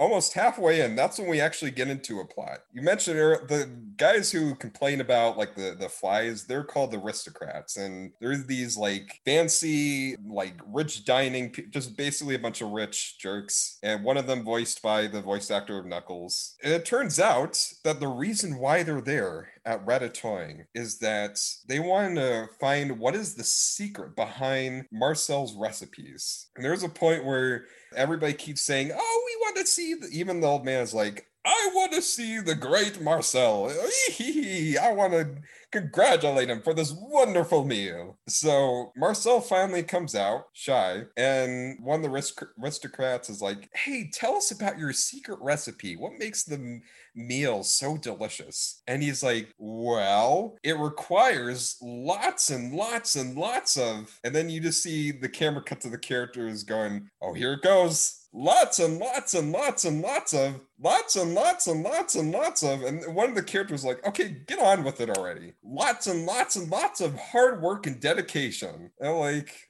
almost 0.00 0.32
halfway 0.32 0.80
in, 0.80 0.96
that's 0.96 1.18
when 1.18 1.28
we 1.28 1.40
actually 1.40 1.70
get 1.70 1.88
into 1.88 2.20
a 2.20 2.26
plot. 2.26 2.60
You 2.72 2.80
mentioned 2.80 3.18
the 3.18 3.70
guys 3.96 4.32
who 4.32 4.54
complain 4.54 5.02
about 5.02 5.36
like 5.36 5.54
the 5.54 5.76
the 5.78 5.88
flies. 5.88 6.46
They're 6.46 6.64
called 6.64 6.90
the 6.90 6.98
aristocrats, 6.98 7.76
and 7.76 8.12
there's 8.20 8.46
these 8.46 8.76
like 8.76 9.20
fancy, 9.24 10.16
like 10.26 10.54
rich 10.66 11.04
dining, 11.04 11.54
just 11.68 11.96
basically 11.96 12.34
a 12.34 12.40
bunch 12.40 12.62
of 12.62 12.70
rich 12.70 13.18
jerks. 13.18 13.78
And 13.82 14.02
one 14.02 14.16
of 14.16 14.26
them 14.26 14.42
voiced 14.42 14.82
by 14.82 15.06
the 15.06 15.20
voice 15.20 15.50
actor 15.50 15.78
of 15.78 15.86
Knuckles. 15.86 16.56
And 16.64 16.72
it 16.72 16.86
turns 16.86 17.20
out 17.20 17.62
that 17.84 18.00
the 18.00 18.08
reason 18.08 18.58
why 18.58 18.82
they're 18.82 19.02
there 19.02 19.50
at 19.66 19.84
Ratatoing 19.84 20.64
is 20.74 20.98
that 21.00 21.38
they 21.68 21.78
want 21.78 22.16
to 22.16 22.48
find 22.58 22.98
what 22.98 23.14
is 23.14 23.34
the 23.34 23.44
secret 23.44 24.16
behind 24.16 24.86
Marcel's 24.90 25.54
recipes. 25.54 26.48
And 26.56 26.64
there's 26.64 26.82
a 26.82 26.88
point 26.88 27.26
where 27.26 27.66
everybody 27.94 28.32
keeps 28.32 28.62
saying, 28.62 28.92
"Oh, 28.94 29.19
we 29.54 29.58
want 29.58 29.66
to 29.66 29.72
see." 29.72 29.94
Even 30.12 30.40
the 30.40 30.46
old 30.46 30.64
man 30.64 30.82
is 30.82 30.94
like, 30.94 31.26
"I 31.52 31.70
want 31.74 31.92
to 31.92 32.02
see 32.02 32.38
the 32.38 32.54
great 32.54 33.00
Marcel. 33.00 33.70
I 33.70 34.92
want 34.92 35.12
to 35.14 35.34
congratulate 35.72 36.48
him 36.48 36.62
for 36.62 36.74
this 36.74 36.92
wonderful 36.92 37.64
meal." 37.64 38.18
So 38.28 38.92
Marcel 38.96 39.40
finally 39.40 39.82
comes 39.82 40.14
out 40.14 40.44
shy, 40.52 41.02
and 41.16 41.78
one 41.84 42.04
of 42.04 42.10
the 42.10 42.48
aristocrats 42.62 43.28
is 43.28 43.42
like, 43.42 43.68
"Hey, 43.74 44.10
tell 44.12 44.36
us 44.36 44.52
about 44.52 44.78
your 44.78 44.92
secret 44.92 45.38
recipe. 45.40 45.96
What 45.96 46.18
makes 46.18 46.44
the 46.44 46.80
meal 47.16 47.64
so 47.64 47.96
delicious?" 47.96 48.82
And 48.86 49.02
he's 49.02 49.22
like, 49.22 49.52
"Well, 49.58 50.56
it 50.62 50.78
requires 50.78 51.76
lots 51.82 52.50
and 52.50 52.72
lots 52.74 53.16
and 53.16 53.36
lots 53.36 53.76
of." 53.76 54.20
And 54.22 54.34
then 54.34 54.50
you 54.50 54.60
just 54.60 54.82
see 54.82 55.10
the 55.10 55.28
camera 55.28 55.64
cut 55.64 55.80
to 55.80 55.90
the 55.90 55.98
characters 55.98 56.62
going, 56.62 57.10
"Oh, 57.20 57.34
here 57.34 57.54
it 57.54 57.62
goes." 57.62 58.16
Lots 58.32 58.78
and 58.78 58.98
lots 59.00 59.34
and 59.34 59.50
lots 59.50 59.84
and 59.84 60.02
lots 60.02 60.32
of 60.34 60.60
lots 60.78 61.16
and 61.16 61.34
lots 61.34 61.39
and 61.66 61.82
lots 61.82 62.14
and 62.14 62.32
lots 62.32 62.62
of 62.62 62.82
and 62.82 63.14
one 63.14 63.28
of 63.28 63.34
the 63.34 63.42
characters 63.42 63.84
like, 63.84 64.04
okay, 64.06 64.36
get 64.46 64.58
on 64.58 64.84
with 64.84 65.00
it 65.00 65.10
already. 65.10 65.52
Lots 65.64 66.06
and 66.06 66.26
lots 66.26 66.56
and 66.56 66.70
lots 66.70 67.00
of 67.00 67.14
hard 67.18 67.62
work 67.62 67.86
and 67.86 68.00
dedication. 68.00 68.90
And 69.00 69.18
like 69.18 69.69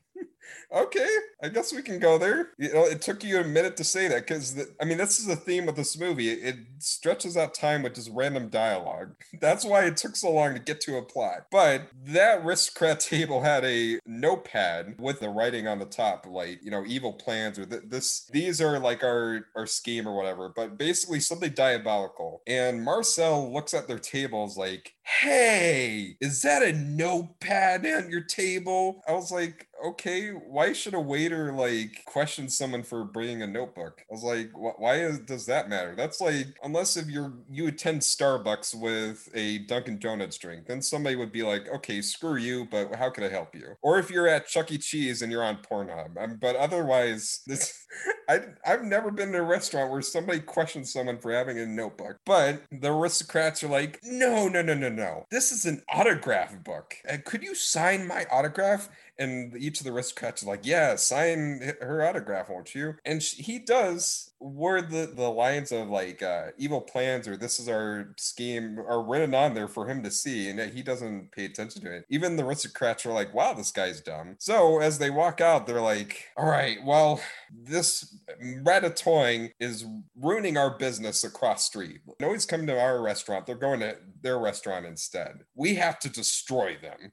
okay, 0.73 1.09
I 1.43 1.49
guess 1.49 1.73
we 1.73 1.83
can 1.83 1.99
go 1.99 2.19
there. 2.19 2.51
You 2.59 2.73
know, 2.73 2.85
it 2.85 3.03
took 3.03 3.25
you 3.25 3.41
a 3.41 3.45
minute 3.45 3.77
to 3.79 3.85
say 3.85 4.09
that 4.09 4.27
because 4.27 4.61
I 4.81 4.85
mean, 4.85 4.99
this 4.99 5.19
is 5.19 5.27
the 5.27 5.37
theme 5.37 5.69
of 5.69 5.77
this 5.77 5.99
movie. 5.99 6.31
It, 6.31 6.45
it 6.45 6.57
stretches 6.79 7.37
out 7.37 7.55
time 7.55 7.83
with 7.83 7.95
just 7.95 8.11
random 8.13 8.49
dialogue. 8.49 9.15
That's 9.41 9.65
why 9.65 9.85
it 9.85 9.97
took 9.97 10.17
so 10.17 10.31
long 10.33 10.55
to 10.55 10.61
get 10.61 10.81
to 10.83 10.97
a 10.97 11.03
plot. 11.03 11.47
But 11.51 11.89
that 12.07 12.43
aristocrat 12.45 13.01
table 13.01 13.43
had 13.43 13.65
a 13.65 13.99
notepad 14.07 14.97
with 14.99 15.21
the 15.21 15.29
writing 15.29 15.67
on 15.67 15.79
the 15.79 15.87
top, 15.87 16.27
like 16.27 16.61
you 16.63 16.71
know, 16.71 16.85
evil 16.87 17.13
plans 17.13 17.59
or 17.59 17.67
th- 17.67 17.83
this. 17.87 18.29
These 18.33 18.61
are 18.61 18.79
like 18.79 19.03
our 19.03 19.47
our 19.57 19.67
scheme 19.67 20.07
or 20.07 20.17
whatever. 20.17 20.53
But 20.55 20.79
basically, 20.79 21.21
something 21.21 21.53
diabolical. 21.53 22.43
And 22.47 22.85
Marcel 22.85 23.53
looks 23.53 23.75
at 23.75 23.89
their 23.89 23.99
tables 23.99 24.57
like, 24.57 24.95
"Hey, 25.03 26.17
is 26.21 26.43
that 26.43 26.63
a 26.63 26.73
notepad 26.73 27.87
on 27.87 28.11
your 28.11 28.23
table?" 28.23 29.03
I 29.09 29.13
was 29.13 29.31
like, 29.31 29.67
okay, 29.85 30.31
why 30.31 30.73
should 30.73 30.95
a 30.95 31.01
waiter 31.01 31.53
like 31.53 32.05
question 32.07 32.49
someone 32.49 32.83
for 32.83 33.05
bringing 33.05 33.43
a 33.43 33.47
notebook? 33.47 34.03
I 34.11 34.13
was 34.13 34.23
like, 34.23 34.51
why 34.55 34.97
is, 34.97 35.21
does 35.21 35.47
that 35.47 35.69
matter? 35.69 35.95
That's 35.97 36.21
like, 36.21 36.47
unless 36.63 36.97
if 36.97 37.09
you're 37.09 37.33
you 37.51 37.69
attend 37.69 38.01
Starbucks 38.01 38.75
with 38.75 39.29
a 39.35 39.59
Dunkin' 39.59 39.99
Donuts 39.99 40.39
drink, 40.39 40.67
then 40.67 40.83
somebody 40.83 41.17
would 41.17 41.33
be 41.33 41.43
like, 41.43 41.69
okay, 41.69 42.01
screw 42.03 42.37
you, 42.37 42.67
but 42.71 42.95
how 42.95 43.11
can 43.11 43.25
I 43.25 43.29
help 43.29 43.55
you? 43.55 43.77
Or 43.83 43.99
if 43.99 44.11
you're 44.11 44.29
at 44.29 44.47
Chuck 44.47 44.71
E. 44.71 44.79
Cheese 44.79 45.23
and 45.23 45.31
you're 45.33 45.45
on 45.45 45.59
Pornhub, 45.59 46.23
um, 46.23 46.39
but 46.41 46.57
otherwise, 46.57 47.41
this. 47.47 47.87
I, 48.29 48.43
I've 48.65 48.85
never 48.85 49.11
been 49.11 49.33
to 49.33 49.39
a 49.39 49.43
restaurant 49.43 49.91
where 49.91 50.03
somebody 50.03 50.39
questions 50.39 50.93
someone 50.93 51.19
for 51.19 51.33
having 51.33 51.59
a 51.59 51.67
notebook. 51.67 52.19
But 52.25 52.63
the 52.71 52.93
aristocrats 52.93 53.65
are 53.65 53.69
like, 53.69 53.99
no, 54.05 54.47
no, 54.47 54.63
no, 54.63 54.75
no, 54.75 54.89
no. 54.89 55.27
This 55.33 55.51
is 55.51 55.67
an 55.67 55.83
autograph 55.89 56.63
book. 56.63 56.95
Uh, 57.11 57.17
could 57.25 57.43
you 57.43 57.57
sign 57.57 58.07
my 58.07 58.27
autograph? 58.31 58.89
And 59.21 59.55
each 59.57 59.79
of 59.81 59.85
the 59.85 59.93
aristocrats 59.93 60.43
are 60.43 60.47
like, 60.47 60.65
yeah, 60.65 60.97
sign 60.97 61.75
her 61.81 62.05
autograph, 62.05 62.49
won't 62.49 62.75
you? 62.75 62.95
And 63.05 63.23
sh- 63.23 63.35
he 63.35 63.59
does. 63.59 64.27
Where 64.43 64.81
the, 64.81 65.13
the 65.15 65.29
lines 65.29 65.71
of 65.71 65.91
like 65.91 66.23
uh, 66.23 66.47
evil 66.57 66.81
plans 66.81 67.29
or 67.29 67.37
this 67.37 67.61
is 67.61 67.69
our 67.69 68.15
scheme 68.17 68.79
are 68.79 69.05
written 69.05 69.35
on 69.35 69.53
there 69.53 69.69
for 69.69 69.87
him 69.87 70.03
to 70.03 70.11
see, 70.11 70.49
and 70.49 70.59
he 70.73 70.83
doesn't 70.83 71.31
pay 71.33 71.45
attention 71.45 71.83
to 71.83 71.95
it. 71.95 72.07
Even 72.09 72.37
the 72.37 72.45
aristocrats 72.47 73.05
are 73.05 73.13
like, 73.13 73.35
wow, 73.35 73.53
this 73.53 73.71
guy's 73.71 74.01
dumb. 74.01 74.37
So 74.39 74.81
as 74.81 74.99
they 74.99 75.11
walk 75.11 75.43
out, 75.43 75.67
they're 75.67 75.83
like, 75.83 76.29
all 76.39 76.49
right, 76.49 76.79
well, 76.83 77.21
this 77.53 78.17
Ratatoing 78.43 79.51
is 79.61 79.85
ruining 80.17 80.57
our 80.57 80.79
business 80.79 81.25
across 81.25 81.67
street. 81.67 82.01
No 82.21 82.29
one's 82.29 82.47
coming 82.47 82.67
to 82.69 82.81
our 82.81 83.03
restaurant. 83.03 83.47
They're 83.47 83.57
going 83.57 83.81
to 83.81 83.97
their 84.23 84.39
restaurant 84.39 84.87
instead. 84.87 85.41
We 85.55 85.75
have 85.75 85.99
to 86.01 86.09
destroy 86.09 86.77
them. 86.81 87.13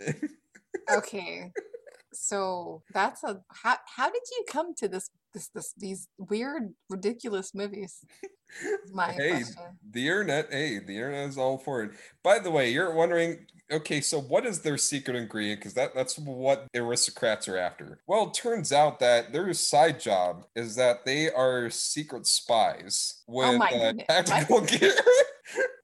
Okay. 0.92 1.50
So 2.12 2.82
that's 2.92 3.24
a 3.24 3.40
how 3.48 3.76
how 3.86 4.10
did 4.10 4.22
you 4.30 4.44
come 4.48 4.74
to 4.76 4.88
this 4.88 5.10
this 5.32 5.48
this 5.48 5.72
these 5.76 6.08
weird 6.18 6.74
ridiculous 6.90 7.54
movies? 7.54 8.04
My 8.92 9.12
hey, 9.12 9.30
question. 9.30 9.78
the 9.90 10.06
internet, 10.06 10.48
hey, 10.50 10.78
the 10.78 10.94
internet 10.96 11.28
is 11.28 11.38
all 11.38 11.58
for 11.58 11.84
it. 11.84 11.92
By 12.22 12.38
the 12.38 12.50
way, 12.50 12.70
you're 12.70 12.94
wondering, 12.94 13.46
okay, 13.70 14.00
so 14.00 14.20
what 14.20 14.44
is 14.44 14.60
their 14.60 14.76
secret 14.76 15.16
ingredient? 15.16 15.60
Because 15.60 15.74
that, 15.74 15.94
that's 15.94 16.18
what 16.18 16.66
aristocrats 16.74 17.48
are 17.48 17.56
after. 17.56 18.00
Well, 18.06 18.28
it 18.28 18.34
turns 18.34 18.72
out 18.72 19.00
that 19.00 19.32
their 19.32 19.52
side 19.54 19.98
job 20.00 20.44
is 20.54 20.76
that 20.76 21.04
they 21.06 21.30
are 21.30 21.70
secret 21.70 22.26
spies 22.26 23.22
with 23.26 23.60
Oh 23.60 23.64
uh, 23.64 23.92
tactical 24.08 24.60
gear. 24.60 24.92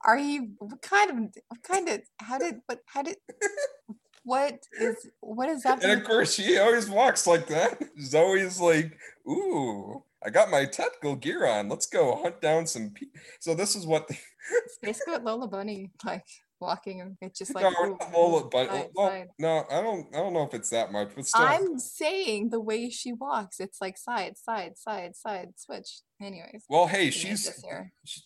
Are 0.06 0.16
you 0.16 0.50
what 0.58 0.80
kind 0.80 1.10
of 1.10 1.16
what 1.48 1.62
kind 1.62 1.88
of 1.88 2.00
how 2.20 2.38
did 2.38 2.60
what 2.66 2.80
how 2.86 3.02
did 3.02 3.16
what 4.28 4.58
is 4.78 4.96
what 5.20 5.48
is 5.48 5.62
that? 5.62 5.82
and 5.82 6.00
of 6.00 6.06
course, 6.06 6.34
she 6.34 6.58
always 6.58 6.88
walks 6.90 7.26
like 7.26 7.46
that. 7.48 7.82
Zoe's 8.00 8.60
like, 8.60 8.96
ooh, 9.26 10.02
I 10.24 10.28
got 10.30 10.50
my 10.50 10.66
tactical 10.66 11.16
gear 11.16 11.46
on. 11.46 11.68
Let's 11.68 11.86
go 11.86 12.20
hunt 12.22 12.40
down 12.42 12.66
some. 12.66 12.90
Pe-. 12.90 13.06
So 13.40 13.54
this 13.54 13.74
is 13.74 13.86
what. 13.86 14.06
The- 14.08 14.16
It's 14.64 14.78
basically 14.80 15.18
Lola 15.18 15.46
Bunny 15.46 15.90
like 16.06 16.24
walking 16.58 17.02
and 17.02 17.16
it's 17.20 17.38
just 17.38 17.54
like 17.54 17.64
no, 17.64 17.84
ooh, 17.84 17.98
Lola, 18.14 18.44
ooh, 18.46 18.48
but 18.50 18.66
side, 18.68 18.88
well, 18.94 19.24
no, 19.38 19.64
I 19.70 19.82
don't. 19.82 20.06
I 20.14 20.18
don't 20.20 20.32
know 20.32 20.42
if 20.42 20.54
it's 20.54 20.70
that 20.70 20.90
much, 20.90 21.10
but 21.14 21.26
still. 21.26 21.42
I'm 21.44 21.78
saying 21.78 22.48
the 22.48 22.58
way 22.58 22.88
she 22.88 23.12
walks, 23.12 23.60
it's 23.60 23.78
like 23.82 23.98
side, 23.98 24.38
side, 24.38 24.78
side, 24.78 25.16
side, 25.16 25.48
switch. 25.56 26.00
Anyways. 26.22 26.64
Well, 26.68 26.86
hey, 26.86 27.10
she's 27.10 27.62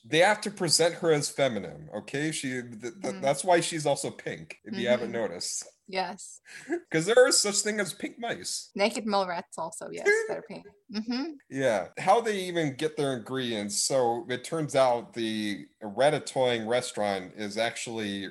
they 0.04 0.18
have 0.18 0.40
to 0.42 0.50
present 0.52 0.94
her 0.96 1.10
as 1.12 1.28
feminine, 1.28 1.88
okay? 1.98 2.30
She 2.30 2.50
th- 2.62 2.80
th- 2.80 2.94
Mhm. 3.02 3.20
that's 3.20 3.42
why 3.44 3.58
she's 3.60 3.84
also 3.84 4.10
pink, 4.10 4.58
if 4.64 4.78
you 4.78 4.86
haven't 4.88 5.10
Mhm. 5.10 5.14
noticed. 5.22 5.66
Yes. 5.92 6.40
Because 6.90 7.06
there 7.06 7.28
is 7.28 7.40
such 7.40 7.56
thing 7.56 7.80
as 7.80 7.92
pink 7.92 8.18
mice. 8.18 8.70
Naked 8.74 9.06
mole 9.06 9.26
rats 9.26 9.58
also, 9.58 9.88
yes, 9.92 10.08
that 10.28 10.38
are 10.38 10.42
pink. 10.42 10.64
Mm-hmm. 10.92 11.24
Yeah, 11.50 11.88
how 11.98 12.20
they 12.20 12.38
even 12.40 12.76
get 12.76 12.96
their 12.96 13.16
ingredients. 13.16 13.82
So 13.82 14.26
it 14.28 14.42
turns 14.42 14.74
out 14.74 15.12
the 15.12 15.66
Ratatoing 15.82 16.66
restaurant 16.66 17.32
is 17.36 17.58
actually 17.58 18.28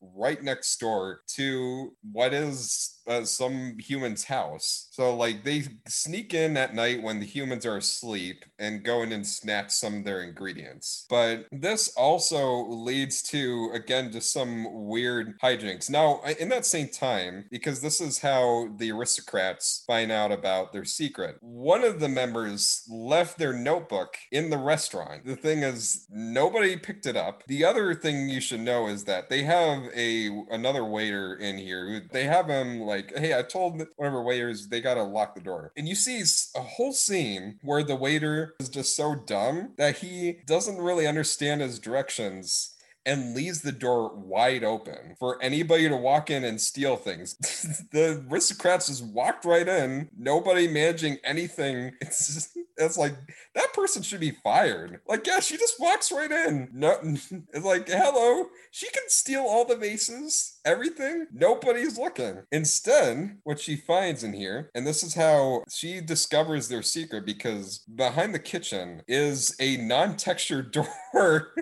right 0.00 0.42
next 0.42 0.78
door 0.78 1.20
to 1.36 1.94
what 2.12 2.32
is 2.32 2.99
uh, 3.10 3.24
some 3.24 3.76
human's 3.78 4.24
house. 4.24 4.88
So 4.92 5.14
like 5.16 5.44
they 5.44 5.64
sneak 5.88 6.32
in 6.32 6.56
at 6.56 6.74
night 6.74 7.02
when 7.02 7.20
the 7.20 7.26
humans 7.26 7.66
are 7.66 7.76
asleep 7.76 8.44
and 8.58 8.84
go 8.84 9.02
in 9.02 9.12
and 9.12 9.26
snatch 9.26 9.70
some 9.70 9.96
of 9.96 10.04
their 10.04 10.22
ingredients. 10.22 11.06
But 11.10 11.46
this 11.50 11.92
also 11.96 12.66
leads 12.68 13.22
to 13.24 13.70
again 13.74 14.12
just 14.12 14.32
some 14.32 14.86
weird 14.86 15.38
hijinks. 15.40 15.90
Now 15.90 16.20
in 16.38 16.48
that 16.50 16.66
same 16.66 16.88
time, 16.88 17.46
because 17.50 17.80
this 17.80 18.00
is 18.00 18.18
how 18.18 18.68
the 18.76 18.92
aristocrats 18.92 19.84
find 19.86 20.12
out 20.12 20.32
about 20.32 20.72
their 20.72 20.84
secret. 20.84 21.36
One 21.40 21.82
of 21.84 22.00
the 22.00 22.08
members 22.08 22.84
left 22.88 23.38
their 23.38 23.52
notebook 23.52 24.16
in 24.30 24.50
the 24.50 24.58
restaurant. 24.58 25.24
The 25.24 25.36
thing 25.36 25.62
is, 25.62 26.06
nobody 26.10 26.76
picked 26.76 27.06
it 27.06 27.16
up. 27.16 27.42
The 27.46 27.64
other 27.64 27.94
thing 27.94 28.28
you 28.28 28.40
should 28.40 28.60
know 28.60 28.86
is 28.86 29.04
that 29.04 29.28
they 29.28 29.42
have 29.44 29.82
a 29.94 30.30
another 30.50 30.84
waiter 30.84 31.34
in 31.36 31.58
here. 31.58 32.06
They 32.12 32.24
have 32.24 32.48
him 32.48 32.80
like, 32.80 32.99
hey, 33.16 33.36
I 33.36 33.42
told 33.42 33.82
our 33.98 34.22
waiters 34.22 34.68
they 34.68 34.80
gotta 34.80 35.02
lock 35.02 35.34
the 35.34 35.40
door. 35.40 35.72
And 35.76 35.88
you 35.88 35.94
see 35.94 36.22
a 36.56 36.62
whole 36.62 36.92
scene 36.92 37.58
where 37.62 37.82
the 37.82 37.96
waiter 37.96 38.54
is 38.60 38.68
just 38.68 38.96
so 38.96 39.14
dumb 39.14 39.72
that 39.76 39.98
he 39.98 40.38
doesn't 40.46 40.78
really 40.78 41.06
understand 41.06 41.60
his 41.60 41.78
directions 41.78 42.74
and 43.10 43.34
leaves 43.34 43.60
the 43.60 43.72
door 43.72 44.14
wide 44.14 44.62
open 44.62 45.16
for 45.18 45.42
anybody 45.42 45.88
to 45.88 45.96
walk 45.96 46.30
in 46.30 46.44
and 46.44 46.60
steal 46.60 46.94
things. 46.94 47.34
the 47.92 48.24
aristocrats 48.30 48.86
just 48.86 49.04
walked 49.04 49.44
right 49.44 49.66
in, 49.66 50.08
nobody 50.16 50.68
managing 50.68 51.18
anything. 51.24 51.92
It's 52.00 52.34
just, 52.34 52.58
It's 52.76 52.96
like 52.96 53.14
that 53.54 53.72
person 53.72 54.02
should 54.02 54.20
be 54.20 54.30
fired. 54.30 55.00
Like, 55.08 55.26
yeah, 55.26 55.40
she 55.40 55.56
just 55.56 55.80
walks 55.80 56.12
right 56.12 56.30
in. 56.30 56.70
No, 56.72 56.96
it's 57.02 57.64
like, 57.64 57.88
hello. 57.88 58.46
She 58.70 58.88
can 58.90 59.02
steal 59.08 59.42
all 59.42 59.64
the 59.64 59.76
vases, 59.76 60.60
everything. 60.64 61.26
Nobody's 61.32 61.98
looking. 61.98 62.42
Instead, 62.52 63.38
what 63.42 63.58
she 63.58 63.74
finds 63.74 64.22
in 64.22 64.32
here, 64.32 64.70
and 64.74 64.86
this 64.86 65.02
is 65.02 65.14
how 65.14 65.64
she 65.68 66.00
discovers 66.00 66.68
their 66.68 66.82
secret, 66.82 67.26
because 67.26 67.78
behind 67.78 68.34
the 68.34 68.38
kitchen 68.38 69.02
is 69.08 69.56
a 69.58 69.76
non-textured 69.78 70.70
door 70.70 71.52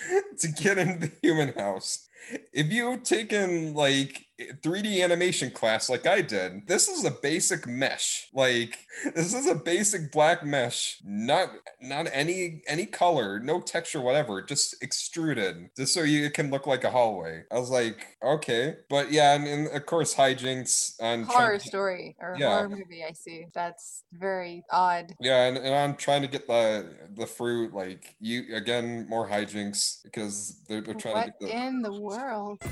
to 0.38 0.48
get 0.48 0.78
into 0.78 1.08
the 1.08 1.12
human 1.22 1.52
house. 1.54 2.08
If 2.52 2.72
you've 2.72 3.02
taken 3.02 3.74
like 3.74 4.27
3D 4.62 5.02
animation 5.02 5.50
class 5.50 5.88
like 5.90 6.06
I 6.06 6.20
did, 6.22 6.66
this 6.68 6.88
is 6.88 7.04
a 7.04 7.10
basic 7.10 7.66
mesh. 7.66 8.28
Like 8.32 8.78
this 9.14 9.34
is 9.34 9.46
a 9.48 9.54
basic 9.54 10.12
black 10.12 10.44
mesh, 10.44 10.98
not 11.04 11.50
not 11.80 12.08
any 12.12 12.62
any 12.68 12.86
color, 12.86 13.40
no 13.40 13.60
texture, 13.60 14.00
whatever, 14.00 14.40
just 14.42 14.80
extruded, 14.82 15.70
just 15.76 15.92
so 15.94 16.02
you 16.02 16.24
it 16.26 16.34
can 16.34 16.50
look 16.50 16.66
like 16.66 16.84
a 16.84 16.90
hallway. 16.90 17.42
I 17.50 17.58
was 17.58 17.70
like, 17.70 18.16
okay, 18.22 18.76
but 18.88 19.10
yeah, 19.10 19.34
and, 19.34 19.46
and 19.46 19.68
of 19.68 19.86
course 19.86 20.14
hijinks 20.14 21.00
on 21.02 21.24
Horror 21.24 21.58
trying- 21.58 21.60
story 21.60 22.16
or 22.20 22.36
Yeah. 22.38 22.50
horror 22.56 22.68
movie. 22.68 23.04
I 23.08 23.12
see. 23.12 23.46
That's 23.54 24.04
very 24.12 24.64
odd. 24.70 25.14
Yeah, 25.20 25.44
and, 25.46 25.56
and 25.58 25.74
I'm 25.74 25.96
trying 25.96 26.22
to 26.22 26.28
get 26.28 26.46
the 26.46 26.94
the 27.16 27.26
fruit. 27.26 27.74
Like 27.74 28.14
you 28.20 28.54
again, 28.54 29.06
more 29.08 29.28
hijinks 29.28 30.02
because 30.04 30.60
they're, 30.68 30.80
they're 30.80 30.94
trying 30.94 31.14
What 31.14 31.40
to 31.40 31.46
get 31.46 31.52
the. 31.54 31.66
in 31.66 31.82
the 31.82 32.00
world? 32.00 32.62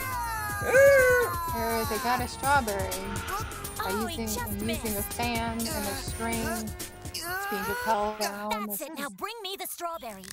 Ah! 0.00 0.33
Here, 0.64 1.84
they 1.90 1.98
got 2.02 2.20
a 2.20 2.28
strawberry. 2.28 2.88
Oh, 3.28 3.46
I'm 3.80 4.08
it 4.08 4.18
using, 4.18 4.26
just 4.26 4.38
I'm 4.40 4.68
using 4.68 4.96
a 4.96 5.02
fan 5.02 5.52
and 5.58 5.60
a 5.68 5.94
string. 5.94 6.40
It's 6.40 7.46
being 7.50 7.62
propelled 7.64 8.18
down. 8.18 8.66
That's 8.68 8.80
it. 8.80 8.90
Now 8.98 9.08
bring 9.10 9.34
me 9.42 9.56
the 9.58 9.66
strawberry. 9.66 10.24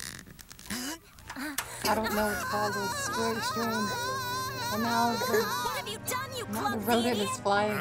I 1.84 1.94
don't 1.94 2.14
know 2.14 2.26
what 2.26 2.36
called 2.44 2.74
It's 2.76 3.08
very 3.16 3.40
strange. 3.40 3.90
And 4.72 4.82
now 4.82 5.12
the, 5.12 5.42
What 5.42 5.76
have 5.78 5.88
you 5.88 5.98
done, 6.08 6.30
you 6.36 6.46
now 6.52 6.70
the 6.70 6.78
rodent 6.78 7.06
idiot? 7.18 7.28
is 7.30 7.40
flying 7.40 7.72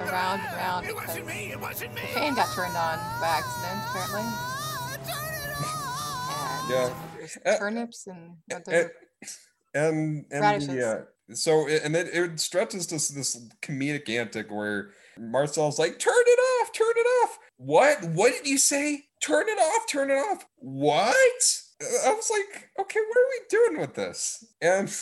around 0.00 0.40
and 0.40 0.56
around 0.56 0.84
It 0.84 0.88
because 0.88 1.08
wasn't 1.08 1.26
me. 1.26 1.52
It 1.52 1.60
wasn't 1.60 1.94
me. 1.94 2.00
the 2.02 2.06
fan 2.08 2.34
got 2.34 2.48
turned 2.54 2.76
on 2.76 2.98
by 3.20 3.40
accident, 3.40 3.80
apparently. 3.88 4.20
And 6.28 6.70
Yeah. 6.70 6.94
there's 7.16 7.38
Uh, 7.46 7.58
turnips 7.58 8.06
and 8.06 8.36
and 8.50 8.68
other 8.68 8.92
and, 9.74 10.24
and 10.30 10.40
Radishes. 10.40 10.68
the, 10.68 10.88
uh, 10.88 11.02
so 11.32 11.68
and 11.68 11.96
it, 11.96 12.08
it 12.12 12.40
stretches 12.40 12.86
to 12.88 12.94
this 12.94 13.40
comedic 13.62 14.08
antic 14.08 14.50
where 14.50 14.90
Marcel's 15.18 15.78
like, 15.78 15.98
"Turn 15.98 16.14
it 16.16 16.62
off, 16.62 16.72
turn 16.72 16.92
it 16.96 17.06
off." 17.24 17.38
What? 17.56 18.04
What 18.04 18.32
did 18.32 18.46
you 18.46 18.58
say? 18.58 19.04
Turn 19.22 19.48
it 19.48 19.58
off, 19.58 19.86
turn 19.88 20.10
it 20.10 20.14
off. 20.14 20.44
What? 20.56 21.42
I 22.04 22.12
was 22.12 22.30
like, 22.30 22.68
okay, 22.80 23.00
what 23.00 23.18
are 23.18 23.30
we 23.30 23.40
doing 23.48 23.80
with 23.80 23.94
this? 23.94 24.44
And 24.60 24.94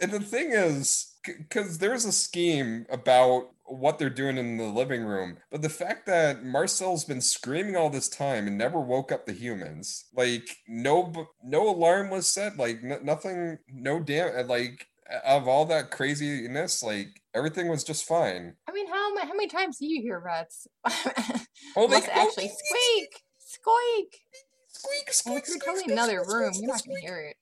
and 0.00 0.12
the 0.12 0.20
thing 0.20 0.52
is, 0.52 1.14
because 1.24 1.78
there's 1.78 2.04
a 2.04 2.12
scheme 2.12 2.86
about 2.90 3.50
what 3.64 3.98
they're 3.98 4.10
doing 4.10 4.36
in 4.36 4.56
the 4.56 4.64
living 4.64 5.02
room, 5.02 5.38
but 5.50 5.62
the 5.62 5.68
fact 5.68 6.06
that 6.06 6.44
Marcel's 6.44 7.04
been 7.04 7.20
screaming 7.20 7.76
all 7.76 7.90
this 7.90 8.08
time 8.08 8.46
and 8.46 8.58
never 8.58 8.80
woke 8.80 9.10
up 9.12 9.26
the 9.26 9.32
humans, 9.32 10.06
like 10.14 10.48
no 10.68 11.12
no 11.42 11.68
alarm 11.68 12.10
was 12.10 12.26
set, 12.26 12.56
like 12.56 12.80
n- 12.82 13.00
nothing, 13.04 13.58
no 13.68 14.00
damn, 14.00 14.46
like 14.46 14.86
of 15.24 15.48
all 15.48 15.64
that 15.66 15.90
craziness, 15.90 16.82
like 16.82 17.20
everything 17.34 17.68
was 17.68 17.84
just 17.84 18.04
fine. 18.04 18.54
I 18.68 18.72
mean, 18.72 18.86
how, 18.88 19.16
how 19.18 19.28
many 19.34 19.48
times 19.48 19.78
do 19.78 19.86
you 19.86 20.00
hear 20.02 20.18
rats? 20.20 20.66
Oh, 21.76 21.86
they 21.88 21.96
actually 21.96 22.48
squeak, 22.48 23.22
squeak. 23.38 24.20
squeak, 24.68 25.06
And 25.06 25.14
squeak, 25.14 25.38
if 25.42 25.48
you're 25.48 25.56
squeak, 25.56 25.62
totally 25.64 25.78
squeak, 25.80 25.92
another 25.92 26.22
squeak, 26.24 26.36
room, 26.36 26.52
squeak, 26.52 26.62
you're 26.66 26.74
not 26.74 26.84
gonna 26.86 27.00
hear 27.00 27.18
it. 27.20 27.36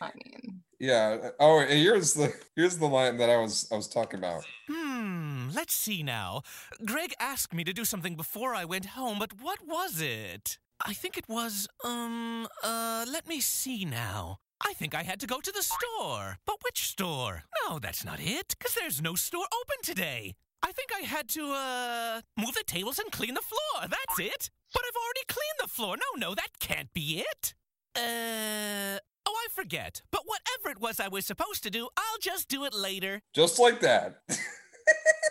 I 0.00 0.10
mean, 0.14 0.62
Yeah. 0.78 1.30
Oh, 1.40 1.60
here's 1.60 2.14
the 2.14 2.32
here's 2.56 2.78
the 2.78 2.86
line 2.86 3.16
that 3.18 3.30
I 3.30 3.36
was 3.38 3.68
I 3.72 3.76
was 3.76 3.88
talking 3.88 4.18
about. 4.18 4.44
Hmm, 4.68 5.48
let's 5.54 5.74
see 5.74 6.02
now. 6.02 6.42
Greg 6.84 7.14
asked 7.18 7.52
me 7.54 7.64
to 7.64 7.72
do 7.72 7.84
something 7.84 8.14
before 8.16 8.54
I 8.54 8.64
went 8.64 8.86
home, 8.86 9.18
but 9.18 9.40
what 9.40 9.60
was 9.66 10.00
it? 10.00 10.58
I 10.84 10.92
think 10.92 11.16
it 11.16 11.28
was, 11.28 11.68
um, 11.84 12.46
uh, 12.62 13.06
let 13.10 13.26
me 13.28 13.40
see 13.40 13.84
now. 13.84 14.38
I 14.60 14.72
think 14.74 14.94
I 14.94 15.02
had 15.02 15.20
to 15.20 15.26
go 15.26 15.40
to 15.40 15.52
the 15.52 15.62
store. 15.62 16.38
But 16.46 16.56
which 16.64 16.86
store? 16.88 17.44
No, 17.68 17.78
that's 17.78 18.04
not 18.04 18.20
it, 18.20 18.54
because 18.58 18.74
there's 18.74 19.02
no 19.02 19.14
store 19.14 19.46
open 19.52 19.76
today. 19.82 20.34
I 20.62 20.72
think 20.72 20.90
I 20.96 21.00
had 21.00 21.28
to, 21.30 21.52
uh, 21.52 22.20
move 22.38 22.54
the 22.54 22.64
tables 22.66 22.98
and 22.98 23.12
clean 23.12 23.34
the 23.34 23.42
floor. 23.42 23.82
That's 23.88 24.18
it. 24.18 24.50
But 24.72 24.82
I've 24.86 24.96
already 24.96 25.24
cleaned 25.28 25.58
the 25.60 25.68
floor. 25.68 25.96
No, 25.96 26.28
no, 26.28 26.34
that 26.34 26.58
can't 26.58 26.92
be 26.94 27.20
it. 27.20 27.54
Uh, 27.96 28.98
oh, 29.26 29.36
I 29.44 29.46
forget. 29.54 30.02
But 30.10 30.22
whatever 30.24 30.70
it 30.70 30.80
was 30.80 30.98
I 30.98 31.08
was 31.08 31.26
supposed 31.26 31.62
to 31.64 31.70
do, 31.70 31.88
I'll 31.96 32.18
just 32.20 32.48
do 32.48 32.64
it 32.64 32.72
later. 32.74 33.20
Just 33.34 33.58
like 33.58 33.80
that. 33.80 34.20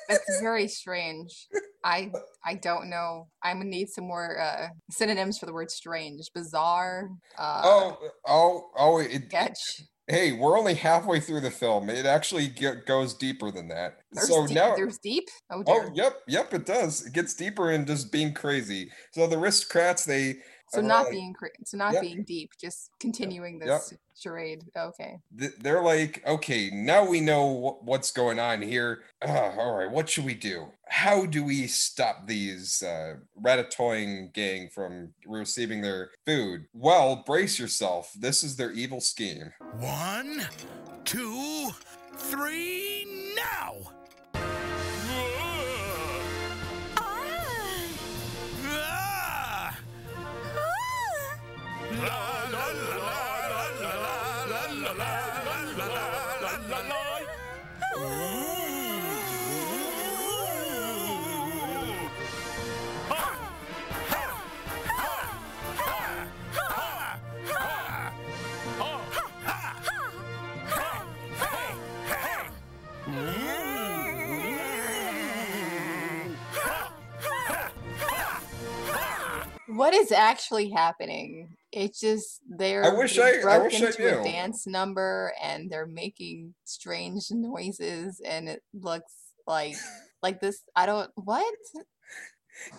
that's 0.09 0.39
very 0.41 0.67
strange. 0.67 1.47
I 1.83 2.11
I 2.45 2.55
don't 2.55 2.89
know. 2.89 3.27
I'm 3.43 3.57
gonna 3.57 3.69
need 3.69 3.89
some 3.89 4.05
more 4.07 4.39
uh, 4.39 4.67
synonyms 4.91 5.37
for 5.39 5.45
the 5.45 5.53
word 5.53 5.71
strange. 5.71 6.21
Bizarre. 6.33 7.09
Uh, 7.37 7.61
oh, 7.63 7.97
oh, 8.27 8.61
oh! 8.77 8.97
It, 8.99 9.23
sketch. 9.29 9.81
hey, 10.07 10.31
we're 10.33 10.57
only 10.57 10.73
halfway 10.75 11.19
through 11.19 11.41
the 11.41 11.51
film. 11.51 11.89
It 11.89 12.05
actually 12.05 12.47
ge- 12.49 12.85
goes 12.87 13.13
deeper 13.13 13.51
than 13.51 13.67
that. 13.69 13.97
There's 14.11 14.27
so 14.29 14.45
deep, 14.47 14.55
now, 14.55 14.75
there's 14.75 14.97
deep. 14.99 15.25
Oh 15.51 15.63
oh, 15.67 15.89
yep, 15.93 16.13
yep, 16.27 16.53
it 16.53 16.65
does. 16.65 17.05
It 17.05 17.13
gets 17.13 17.33
deeper 17.33 17.71
in 17.71 17.85
just 17.85 18.11
being 18.11 18.33
crazy. 18.33 18.89
So 19.13 19.27
the 19.27 19.37
aristocrats, 19.37 20.05
they 20.05 20.35
so 20.71 20.81
not 20.81 21.03
like- 21.05 21.11
being 21.11 21.33
cra- 21.33 21.49
so 21.65 21.77
not 21.77 21.93
Yep. 21.93 22.01
being 22.01 22.23
deep. 22.23 22.49
Just 22.59 22.89
continuing 22.99 23.59
Yep. 23.63 23.67
this 23.67 23.93
charade. 24.19 24.63
Okay. 24.77 25.19
they're 25.31 25.81
like, 25.81 26.23
okay, 26.25 26.69
now 26.71 27.05
we 27.05 27.21
know 27.21 27.79
what's 27.81 28.11
going 28.11 28.39
on 28.39 28.61
here. 28.61 29.03
Uh, 29.25 29.51
all 29.57 29.75
right, 29.77 29.89
what 29.91 30.09
should 30.09 30.25
we 30.25 30.33
do? 30.33 30.67
How 30.87 31.25
do 31.25 31.43
we 31.43 31.67
stop 31.67 32.27
these 32.27 32.83
uh, 32.83 33.15
Ratatoing 33.41 34.33
gang 34.33 34.69
from 34.69 35.13
receiving 35.25 35.81
their 35.81 36.11
food? 36.25 36.65
Well, 36.73 37.23
brace 37.25 37.57
yourself. 37.59 38.13
This 38.17 38.43
is 38.43 38.55
their 38.55 38.71
evil 38.71 39.01
scheme. 39.01 39.53
One, 39.79 40.45
two, 41.03 41.71
three, 42.15 43.33
now! 43.35 43.75
Ah! 48.65 49.77
La, 51.91 52.49
la, 52.51 52.65
la, 52.67 52.97
la, 52.97 53.02
Ha! 76.55 76.93
What 79.67 79.93
is 79.93 80.11
actually 80.11 80.69
happening? 80.69 81.49
It's 81.71 81.99
just 81.99 82.41
they're 82.57 82.95
wish 82.95 83.17
I- 83.19 83.41
I 83.47 83.57
wish 83.57 83.81
I 83.81 83.87
into 83.87 84.01
knew. 84.01 84.19
a 84.21 84.23
dance 84.23 84.65
number 84.67 85.33
and 85.41 85.69
they're 85.69 85.85
making 85.87 86.53
strange 86.65 87.29
noises 87.31 88.21
and 88.25 88.47
it 88.49 88.61
looks 88.73 89.13
like 89.47 89.75
like 90.21 90.39
this. 90.39 90.61
I 90.75 90.85
don't 90.85 91.11
what 91.15 91.53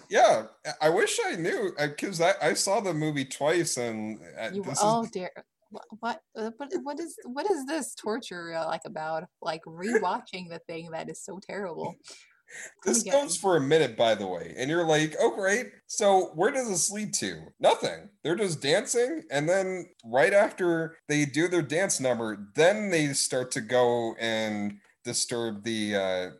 Yeah, 0.08 0.46
I- 0.66 0.86
I 0.86 0.88
wish 0.90 1.18
I 1.24 1.36
knew 1.36 1.72
because 1.78 2.20
I, 2.20 2.34
I 2.40 2.54
saw 2.54 2.80
the 2.80 2.94
movie 2.94 3.24
twice 3.24 3.76
and 3.76 4.18
uh, 4.40 4.50
you. 4.52 4.62
this 4.62 4.78
Oh 4.82 5.02
is 5.04 5.10
dear. 5.10 5.30
What 6.00 6.20
uh, 6.36 6.50
what 6.56 6.70
what 6.84 7.00
is 7.00 7.16
what 7.24 7.50
is 7.50 7.66
this 7.66 7.94
torture 7.96 8.54
uh, 8.54 8.66
like 8.66 8.82
about? 8.86 9.24
Like 9.42 9.62
rewatching 9.64 10.48
the 10.48 10.60
thing 10.68 10.90
that 10.92 11.10
is 11.10 11.20
so 11.24 11.40
terrible. 11.44 11.96
This 12.84 13.02
get 13.02 13.12
goes 13.12 13.36
for 13.36 13.56
a 13.56 13.60
minute, 13.60 13.96
by 13.96 14.14
the 14.14 14.26
way, 14.26 14.54
and 14.56 14.68
you're 14.70 14.84
like, 14.86 15.14
oh 15.20 15.34
great. 15.34 15.66
So 15.86 16.32
where 16.34 16.50
does 16.50 16.68
this 16.68 16.90
lead 16.90 17.12
to? 17.14 17.42
Nothing. 17.60 18.10
They're 18.22 18.36
just 18.36 18.60
dancing, 18.62 19.22
and 19.30 19.48
then 19.48 19.86
right 20.04 20.32
after 20.32 20.96
they 21.08 21.24
do 21.24 21.48
their 21.48 21.62
dance 21.62 22.00
number, 22.00 22.48
then 22.54 22.90
they 22.90 23.12
start 23.12 23.50
to 23.52 23.60
go 23.60 24.14
and 24.18 24.74
disturb 25.04 25.64
the 25.64 25.94
uh, 25.96 26.30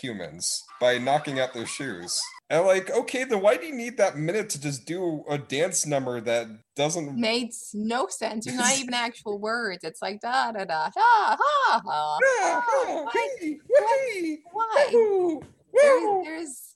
humans 0.00 0.62
by 0.80 0.98
knocking 0.98 1.38
out 1.38 1.52
their 1.52 1.66
shoes. 1.66 2.18
And 2.50 2.64
like, 2.66 2.90
okay, 2.90 3.24
then 3.24 3.40
why 3.40 3.56
do 3.56 3.66
you 3.66 3.74
need 3.74 3.96
that 3.98 4.16
minute 4.16 4.48
to 4.50 4.60
just 4.60 4.86
do 4.86 5.24
a 5.28 5.36
dance 5.38 5.86
number 5.86 6.20
that 6.22 6.46
doesn't 6.76 7.14
Made 7.18 7.48
s- 7.48 7.70
no 7.74 8.06
sense. 8.08 8.44
There's 8.44 8.56
not 8.56 8.74
even 8.78 8.94
actual 8.94 9.38
words. 9.38 9.82
It's 9.84 10.00
like 10.02 10.20
da 10.20 10.52
da 10.52 10.64
da 10.64 10.90
da 10.94 11.36
ha 11.36 11.36
ha. 11.84 12.18
Yeah, 12.22 12.62
Oh, 12.66 13.10
yeah, 13.14 13.20
hey, 13.40 13.58
What? 13.66 13.88
hey, 14.12 14.38
Why? 14.52 14.90
woo, 14.92 15.42
There's, 15.82 16.24
there's 16.24 16.74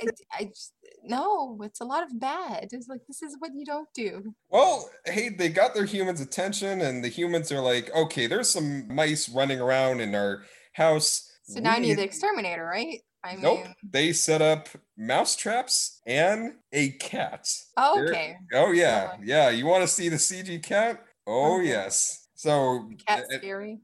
I, 0.00 0.06
I 0.40 0.44
just 0.44 0.72
no, 1.04 1.58
it's 1.62 1.80
a 1.80 1.84
lot 1.84 2.04
of 2.04 2.18
bad. 2.20 2.68
It's 2.72 2.88
like 2.88 3.00
this 3.08 3.22
is 3.22 3.36
what 3.40 3.50
you 3.54 3.64
don't 3.66 3.88
do. 3.94 4.34
Well, 4.50 4.88
hey, 5.04 5.30
they 5.30 5.48
got 5.48 5.74
their 5.74 5.84
humans' 5.84 6.20
attention, 6.20 6.80
and 6.80 7.02
the 7.04 7.08
humans 7.08 7.50
are 7.50 7.60
like, 7.60 7.90
okay, 7.94 8.26
there's 8.28 8.48
some 8.48 8.92
mice 8.94 9.28
running 9.28 9.60
around 9.60 10.00
in 10.00 10.14
our 10.14 10.44
house. 10.74 11.28
So 11.44 11.60
now 11.60 11.72
I 11.72 11.80
We 11.80 11.88
need 11.88 11.98
the 11.98 12.04
exterminator, 12.04 12.64
right? 12.64 13.00
I 13.24 13.32
mean, 13.34 13.42
Nope. 13.42 13.66
They 13.88 14.12
set 14.12 14.42
up 14.42 14.68
mouse 14.96 15.36
traps 15.36 16.00
and 16.06 16.54
a 16.72 16.90
cat. 16.92 17.48
oh, 17.76 17.96
They're- 17.96 18.08
okay. 18.10 18.36
Oh 18.54 18.70
yeah, 18.72 19.16
Yeah. 19.22 19.48
yeah. 19.48 19.50
You 19.50 19.66
want 19.66 19.82
to 19.82 19.88
see 19.88 20.08
the 20.08 20.16
CG 20.16 20.62
cat? 20.62 21.04
Oh 21.26 21.58
Okay. 21.58 21.68
yes. 21.68 22.21
So 22.42 22.90
Cat 23.06 23.24
scary. 23.30 23.78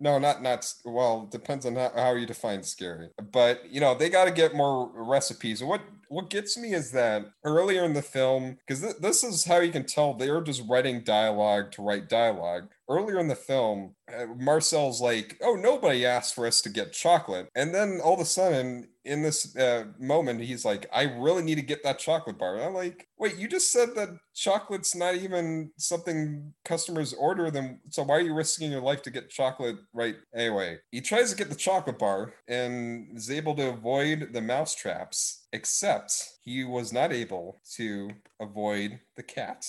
no, 0.00 0.18
not 0.18 0.42
not 0.42 0.74
well. 0.84 1.28
Depends 1.30 1.64
on 1.64 1.76
how, 1.76 1.92
how 1.94 2.14
you 2.14 2.26
define 2.26 2.64
scary. 2.64 3.10
But 3.30 3.70
you 3.70 3.80
know 3.80 3.94
they 3.94 4.10
got 4.10 4.24
to 4.24 4.32
get 4.32 4.52
more 4.52 4.90
recipes. 4.92 5.62
What 5.62 5.82
what 6.08 6.28
gets 6.28 6.58
me 6.58 6.74
is 6.74 6.90
that 6.90 7.26
earlier 7.44 7.84
in 7.84 7.92
the 7.92 8.02
film, 8.02 8.58
because 8.66 8.82
th- 8.82 8.96
this 9.00 9.22
is 9.22 9.44
how 9.44 9.60
you 9.60 9.70
can 9.70 9.84
tell 9.84 10.12
they 10.12 10.28
are 10.28 10.40
just 10.40 10.64
writing 10.68 11.04
dialogue 11.04 11.70
to 11.72 11.82
write 11.82 12.08
dialogue. 12.08 12.66
Earlier 12.88 13.18
in 13.18 13.28
the 13.28 13.36
film, 13.36 13.94
uh, 14.12 14.26
Marcel's 14.36 15.00
like, 15.00 15.36
"Oh, 15.42 15.54
nobody 15.54 16.06
asked 16.06 16.34
for 16.34 16.46
us 16.46 16.60
to 16.62 16.70
get 16.70 16.92
chocolate," 16.92 17.48
and 17.54 17.74
then 17.74 18.00
all 18.02 18.14
of 18.14 18.20
a 18.20 18.24
sudden, 18.24 18.88
in 19.04 19.22
this 19.22 19.56
uh, 19.56 19.84
moment, 19.98 20.40
he's 20.40 20.64
like, 20.64 20.86
"I 20.92 21.02
really 21.02 21.42
need 21.42 21.56
to 21.56 21.62
get 21.62 21.82
that 21.82 21.98
chocolate 21.98 22.38
bar." 22.38 22.56
And 22.56 22.64
I'm 22.64 22.74
like, 22.74 23.06
"Wait, 23.18 23.36
you 23.36 23.48
just 23.48 23.72
said 23.72 23.94
that 23.96 24.10
chocolate's 24.34 24.94
not 24.94 25.16
even 25.16 25.72
something 25.76 26.54
customers 26.64 27.12
order 27.12 27.50
them. 27.50 27.80
So 27.90 28.04
why 28.04 28.16
are 28.16 28.20
you 28.20 28.34
risking 28.34 28.70
your 28.70 28.80
life 28.80 29.02
to 29.02 29.10
get 29.10 29.30
chocolate 29.30 29.76
right 29.92 30.16
anyway? 30.34 30.78
He 30.90 31.00
tries 31.00 31.30
to 31.30 31.36
get 31.36 31.50
the 31.50 31.56
chocolate 31.56 31.98
bar 31.98 32.34
and 32.46 33.16
is 33.16 33.30
able 33.30 33.54
to 33.56 33.70
avoid 33.70 34.32
the 34.32 34.42
mouse 34.42 34.74
traps, 34.74 35.46
except 35.52 36.12
he 36.42 36.64
was 36.64 36.92
not 36.92 37.12
able 37.12 37.60
to 37.76 38.10
avoid 38.40 39.00
the 39.16 39.22
cat. 39.22 39.66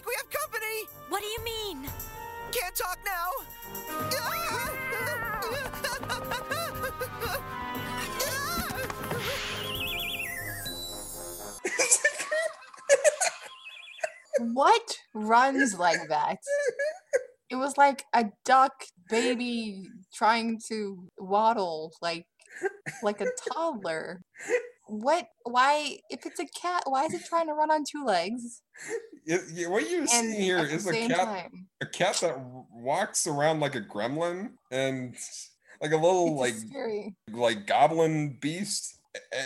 Think 0.00 0.06
we 0.06 0.14
have 0.16 0.30
company. 0.30 0.88
What 1.08 1.20
do 1.20 1.26
you 1.26 1.44
mean? 1.44 1.90
Can't 2.52 2.74
talk 2.74 2.98
now. 3.04 3.30
What 14.54 14.96
runs 15.12 15.78
like 15.78 16.08
that? 16.08 16.38
It 17.50 17.56
was 17.56 17.76
like 17.76 18.04
a 18.14 18.26
duck 18.44 18.72
baby 19.10 19.86
trying 20.14 20.60
to 20.68 21.08
waddle 21.18 21.92
like 22.00 22.24
like 23.02 23.20
a 23.20 23.26
toddler. 23.52 24.22
What? 24.90 25.26
Why? 25.44 25.98
If 26.10 26.26
it's 26.26 26.40
a 26.40 26.46
cat, 26.46 26.82
why 26.86 27.04
is 27.04 27.14
it 27.14 27.24
trying 27.24 27.46
to 27.46 27.52
run 27.54 27.70
on 27.70 27.84
two 27.90 28.04
legs? 28.04 28.62
It- 29.26 29.40
yeah, 29.52 29.68
what 29.68 29.88
you're 29.88 30.00
And 30.00 30.08
seeing 30.08 30.32
here 30.40 30.58
is 30.58 30.86
a 30.86 30.92
cat, 30.92 31.16
time, 31.16 31.68
a 31.80 31.86
cat 31.86 32.16
that 32.22 32.38
walks 32.72 33.26
around 33.26 33.60
like 33.60 33.74
a 33.76 33.80
gremlin 33.80 34.52
and 34.70 35.14
like 35.80 35.92
a 35.92 35.96
little 35.96 36.28
it's 36.32 36.40
like 36.40 36.54
scary. 36.68 37.14
like 37.30 37.66
goblin 37.66 38.36
beast 38.40 38.98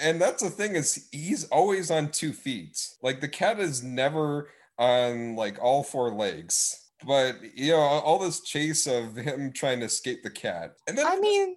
and 0.02 0.20
that's 0.20 0.42
the 0.42 0.50
thing 0.50 0.76
is 0.76 1.08
he's 1.10 1.44
always 1.46 1.90
on 1.90 2.10
two 2.10 2.32
feet 2.32 2.78
like 3.02 3.20
the 3.20 3.28
cat 3.28 3.58
is 3.58 3.82
never 3.82 4.48
on 4.78 5.36
like 5.36 5.58
all 5.62 5.82
four 5.82 6.10
legs 6.14 6.90
but 7.06 7.36
you 7.54 7.72
know 7.72 7.78
all 7.80 8.18
this 8.18 8.40
chase 8.42 8.86
of 8.86 9.16
him 9.16 9.52
trying 9.52 9.80
to 9.80 9.86
escape 9.86 10.22
the 10.22 10.30
cat 10.30 10.74
and 10.86 10.96
then 10.98 11.06
I 11.06 11.18
mean, 11.18 11.56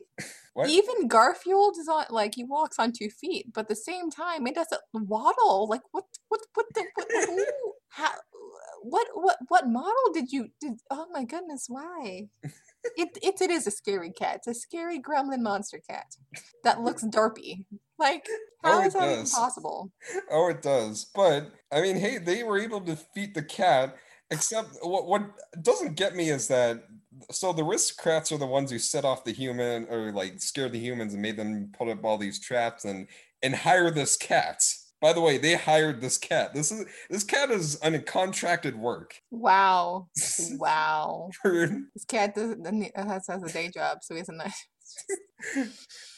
what 0.57 0.69
even 0.69 1.07
Garfield 1.07 1.77
is 1.79 1.87
on 1.87 2.05
like 2.09 2.35
he 2.35 2.43
walks 2.43 2.77
on 2.79 2.91
two 2.91 3.09
feet, 3.09 3.53
but 3.53 3.61
at 3.61 3.67
the 3.69 3.75
same 3.75 4.09
time, 4.09 4.45
it 4.47 4.55
doesn't 4.55 4.81
waddle. 4.93 5.67
Like 5.69 5.81
what? 5.91 6.05
What? 6.29 6.41
What 6.53 6.65
the? 6.73 6.83
What? 6.95 7.07
who- 7.11 7.45
How? 7.89 8.11
What? 8.81 9.07
What? 9.13 9.37
What 9.47 9.67
model 9.67 10.11
did 10.13 10.31
you? 10.31 10.49
Did? 10.61 10.73
Oh 10.91 11.07
my 11.11 11.23
goodness! 11.23 11.65
Why? 11.67 12.27
It 12.95 13.09
it, 13.21 13.41
it 13.41 13.51
is 13.51 13.67
a 13.67 13.71
scary 13.71 14.11
cat. 14.11 14.37
It's 14.37 14.47
a 14.47 14.53
scary 14.53 14.99
gremlin 15.01 15.41
monster 15.41 15.79
cat 15.89 16.05
that 16.63 16.81
looks 16.81 17.03
derpy. 17.03 17.65
Like 17.99 18.25
how 18.63 18.79
Oh, 18.81 18.85
is 18.85 18.93
that 18.93 19.03
even 19.03 19.19
does. 19.19 19.31
possible? 19.33 19.91
oh 20.31 20.49
it 20.49 20.61
does 20.61 21.05
but 21.15 21.51
i 21.71 21.81
mean 21.81 21.95
hey 21.95 22.17
they 22.19 22.43
were 22.43 22.59
able 22.59 22.79
to 22.81 22.95
defeat 22.95 23.33
the 23.33 23.41
cat 23.43 23.95
except 24.31 24.69
what 24.83 25.07
what 25.07 25.23
doesn't 25.61 25.95
get 25.95 26.15
me 26.15 26.29
is 26.29 26.47
that 26.47 26.83
so 27.31 27.51
the 27.51 27.63
aristocrats 27.63 28.31
are 28.31 28.37
the 28.37 28.45
ones 28.45 28.71
who 28.71 28.79
set 28.79 29.05
off 29.05 29.23
the 29.23 29.31
human 29.31 29.85
or 29.89 30.11
like 30.11 30.39
scared 30.41 30.71
the 30.71 30.79
humans 30.79 31.13
and 31.13 31.21
made 31.21 31.37
them 31.37 31.71
put 31.77 31.89
up 31.89 32.03
all 32.03 32.17
these 32.17 32.39
traps 32.39 32.85
and 32.85 33.07
and 33.43 33.55
hire 33.55 33.91
this 33.91 34.15
cat 34.15 34.63
by 35.01 35.13
the 35.13 35.21
way 35.21 35.37
they 35.37 35.55
hired 35.55 36.01
this 36.01 36.17
cat 36.17 36.53
this 36.53 36.71
is 36.71 36.85
this 37.09 37.23
cat 37.23 37.51
is 37.51 37.77
on 37.81 37.95
a 37.95 37.99
contracted 37.99 38.75
work 38.75 39.15
Wow! 39.31 40.07
Wow! 40.53 41.29
This 41.43 42.05
cat 42.07 42.35
doesn't 42.35 42.91
has, 42.95 43.27
has 43.27 43.43
a 43.43 43.51
day 43.51 43.69
job, 43.73 43.99
so 44.01 44.13
he 44.13 44.19
has 44.19 44.29
a 44.29 44.33
nice. 44.33 44.65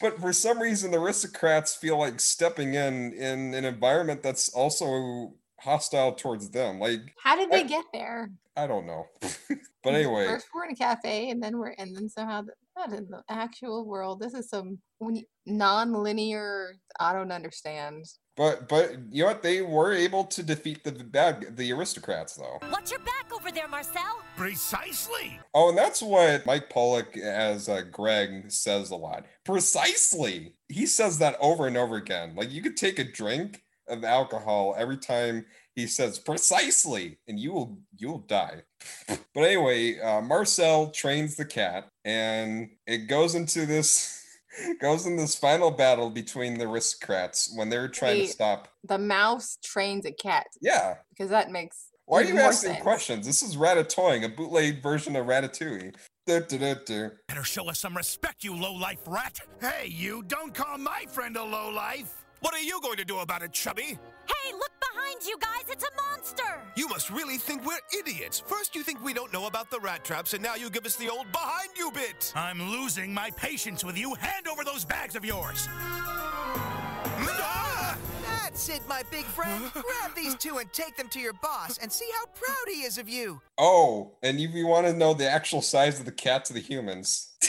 but 0.00 0.18
for 0.20 0.32
some 0.32 0.60
reason 0.60 0.92
the 0.92 0.98
aristocrats 1.00 1.74
feel 1.74 1.98
like 1.98 2.20
stepping 2.20 2.74
in 2.74 3.12
in 3.12 3.52
an 3.52 3.64
environment 3.64 4.22
that's 4.22 4.48
also 4.50 5.34
hostile 5.60 6.12
towards 6.12 6.50
them 6.50 6.78
like 6.80 7.00
How 7.22 7.36
did 7.36 7.50
they 7.50 7.60
I- 7.60 7.68
get 7.68 7.84
there? 7.92 8.30
i 8.56 8.66
don't 8.66 8.86
know 8.86 9.06
but 9.84 9.94
anyway 9.94 10.26
First 10.26 10.46
we're 10.54 10.64
in 10.66 10.72
a 10.72 10.76
cafe, 10.76 11.30
and 11.30 11.42
then 11.42 11.56
we're 11.58 11.74
and 11.78 11.96
then 11.96 12.08
somehow 12.08 12.42
th- 12.42 12.52
not 12.76 12.92
in 12.92 13.06
the 13.10 13.22
actual 13.28 13.86
world. 13.86 14.20
This 14.20 14.34
is 14.34 14.48
some 14.48 14.78
you, 15.00 15.22
non-linear. 15.46 16.76
I 16.98 17.12
don't 17.12 17.32
understand. 17.32 18.04
But 18.36 18.68
but 18.68 18.92
you 19.10 19.22
know 19.22 19.28
what? 19.28 19.42
They 19.42 19.62
were 19.62 19.92
able 19.92 20.24
to 20.24 20.42
defeat 20.42 20.84
the 20.84 20.92
bad 20.92 21.56
the 21.56 21.72
aristocrats 21.72 22.34
though. 22.34 22.58
Watch 22.70 22.90
your 22.90 23.00
back 23.00 23.32
over 23.34 23.50
there, 23.50 23.68
Marcel. 23.68 24.20
Precisely. 24.36 25.40
Oh, 25.54 25.70
and 25.70 25.78
that's 25.78 26.02
what 26.02 26.44
Mike 26.46 26.68
Pollock 26.70 27.16
as 27.16 27.68
uh, 27.68 27.82
Greg 27.90 28.50
says 28.50 28.90
a 28.90 28.96
lot. 28.96 29.24
Precisely. 29.44 30.54
He 30.68 30.86
says 30.86 31.18
that 31.18 31.36
over 31.40 31.66
and 31.66 31.76
over 31.76 31.96
again. 31.96 32.34
Like 32.36 32.50
you 32.52 32.62
could 32.62 32.76
take 32.76 32.98
a 32.98 33.04
drink 33.04 33.62
of 33.90 34.04
alcohol 34.04 34.74
every 34.78 34.96
time 34.96 35.44
he 35.74 35.86
says 35.86 36.18
precisely, 36.18 37.18
and 37.28 37.38
you 37.38 37.52
will 37.52 37.78
you'll 37.96 38.18
die. 38.18 38.62
but 39.08 39.40
anyway, 39.40 39.98
uh, 40.00 40.20
Marcel 40.20 40.90
trains 40.90 41.36
the 41.36 41.44
cat, 41.44 41.88
and 42.04 42.70
it 42.86 43.08
goes 43.08 43.34
into 43.34 43.66
this 43.66 44.20
goes 44.80 45.06
in 45.06 45.16
this 45.16 45.34
final 45.34 45.70
battle 45.70 46.10
between 46.10 46.58
the 46.58 46.68
aristocrats 46.68 47.52
when 47.56 47.68
they're 47.68 47.88
trying 47.88 48.18
Wait. 48.18 48.26
to 48.26 48.32
stop. 48.32 48.68
The 48.84 48.98
mouse 48.98 49.58
trains 49.62 50.06
a 50.06 50.12
cat 50.12 50.46
Yeah, 50.60 50.96
because 51.10 51.30
that 51.30 51.50
makes. 51.50 51.86
Why 52.06 52.22
are 52.22 52.24
you 52.24 52.38
asking 52.38 52.72
sense. 52.72 52.82
questions? 52.82 53.26
This 53.26 53.40
is 53.40 53.56
Ratatoing, 53.56 54.24
a 54.24 54.28
bootleg 54.28 54.82
version 54.82 55.14
of 55.14 55.26
Ratatouille. 55.26 55.94
Better 56.26 57.44
show 57.44 57.68
us 57.68 57.78
some 57.78 57.96
respect, 57.96 58.42
you 58.42 58.54
low-life 58.54 58.98
rat. 59.06 59.40
Hey, 59.60 59.86
you, 59.86 60.24
don't 60.26 60.52
call 60.52 60.76
my 60.78 61.04
friend 61.08 61.36
a 61.36 61.44
low-life. 61.44 62.19
What 62.40 62.54
are 62.54 62.60
you 62.60 62.80
going 62.80 62.96
to 62.96 63.04
do 63.04 63.18
about 63.18 63.42
it, 63.42 63.52
Chubby? 63.52 63.82
Hey, 63.82 64.52
look 64.52 64.70
behind 64.80 65.26
you 65.26 65.36
guys. 65.38 65.64
It's 65.70 65.84
a 65.84 65.94
monster. 65.96 66.62
You 66.74 66.88
must 66.88 67.10
really 67.10 67.36
think 67.36 67.66
we're 67.66 67.78
idiots. 67.98 68.40
First, 68.40 68.74
you 68.74 68.82
think 68.82 69.04
we 69.04 69.12
don't 69.12 69.32
know 69.32 69.46
about 69.46 69.70
the 69.70 69.78
rat 69.78 70.04
traps, 70.04 70.32
and 70.32 70.42
now 70.42 70.54
you 70.54 70.70
give 70.70 70.86
us 70.86 70.96
the 70.96 71.10
old 71.10 71.30
behind 71.32 71.68
you 71.76 71.90
bit. 71.90 72.32
I'm 72.34 72.62
losing 72.62 73.12
my 73.12 73.30
patience 73.36 73.84
with 73.84 73.98
you. 73.98 74.14
Hand 74.14 74.48
over 74.48 74.64
those 74.64 74.84
bags 74.86 75.16
of 75.16 75.24
yours. 75.24 75.66
Ah! 75.68 77.98
That's 78.24 78.68
it, 78.70 78.80
my 78.88 79.02
big 79.10 79.24
friend. 79.24 79.64
Grab 79.72 80.14
these 80.16 80.34
two 80.34 80.58
and 80.58 80.72
take 80.72 80.96
them 80.96 81.08
to 81.10 81.20
your 81.20 81.32
boss 81.34 81.78
and 81.78 81.92
see 81.92 82.08
how 82.18 82.26
proud 82.26 82.66
he 82.74 82.82
is 82.82 82.98
of 82.98 83.08
you. 83.08 83.40
Oh, 83.58 84.16
and 84.22 84.40
if 84.40 84.54
you 84.54 84.66
want 84.66 84.86
to 84.86 84.92
know 84.92 85.14
the 85.14 85.30
actual 85.30 85.62
size 85.62 86.00
of 86.00 86.06
the 86.06 86.12
cat 86.12 86.46
to 86.46 86.52
the 86.52 86.60
humans, 86.60 87.32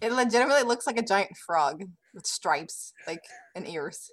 It 0.00 0.12
legitimately 0.12 0.64
looks 0.64 0.86
like 0.86 0.98
a 0.98 1.02
giant 1.02 1.34
frog 1.46 1.84
with 2.14 2.26
stripes, 2.26 2.92
like 3.06 3.22
and 3.54 3.68
ears. 3.68 4.10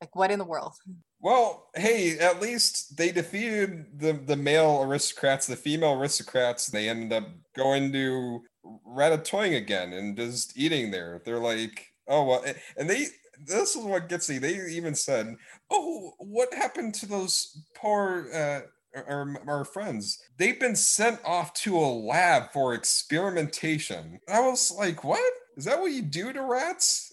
Like 0.00 0.14
what 0.14 0.30
in 0.30 0.38
the 0.38 0.44
world? 0.44 0.74
well, 1.20 1.70
hey, 1.74 2.18
at 2.18 2.40
least 2.40 2.96
they 2.96 3.10
defeated 3.10 3.98
the 3.98 4.12
the 4.12 4.36
male 4.36 4.82
aristocrats. 4.82 5.46
The 5.46 5.56
female 5.56 5.94
aristocrats, 5.94 6.66
they 6.66 6.88
ended 6.88 7.12
up 7.12 7.28
going 7.56 7.92
to 7.92 8.42
Ratatoing 8.86 9.56
again 9.56 9.92
and 9.92 10.16
just 10.16 10.56
eating 10.58 10.90
there. 10.90 11.22
They're 11.24 11.38
like, 11.38 11.86
oh 12.08 12.24
well, 12.24 12.44
and 12.76 12.88
they. 12.88 13.06
This 13.44 13.76
is 13.76 13.84
what 13.84 14.08
gets 14.08 14.30
me. 14.30 14.38
They 14.38 14.54
even 14.70 14.94
said, 14.94 15.36
"Oh, 15.70 16.14
what 16.18 16.54
happened 16.54 16.94
to 16.94 17.06
those 17.06 17.64
poor 17.74 18.28
uh, 18.32 18.60
our, 18.96 19.36
our 19.46 19.64
friends? 19.66 20.18
They've 20.38 20.58
been 20.58 20.74
sent 20.74 21.20
off 21.22 21.52
to 21.64 21.76
a 21.76 21.86
lab 21.86 22.50
for 22.54 22.72
experimentation." 22.72 24.20
I 24.26 24.40
was 24.40 24.72
like, 24.72 25.04
"What 25.04 25.20
is 25.58 25.66
that? 25.66 25.78
What 25.78 25.92
you 25.92 26.00
do 26.00 26.32
to 26.32 26.42
rats? 26.44 27.12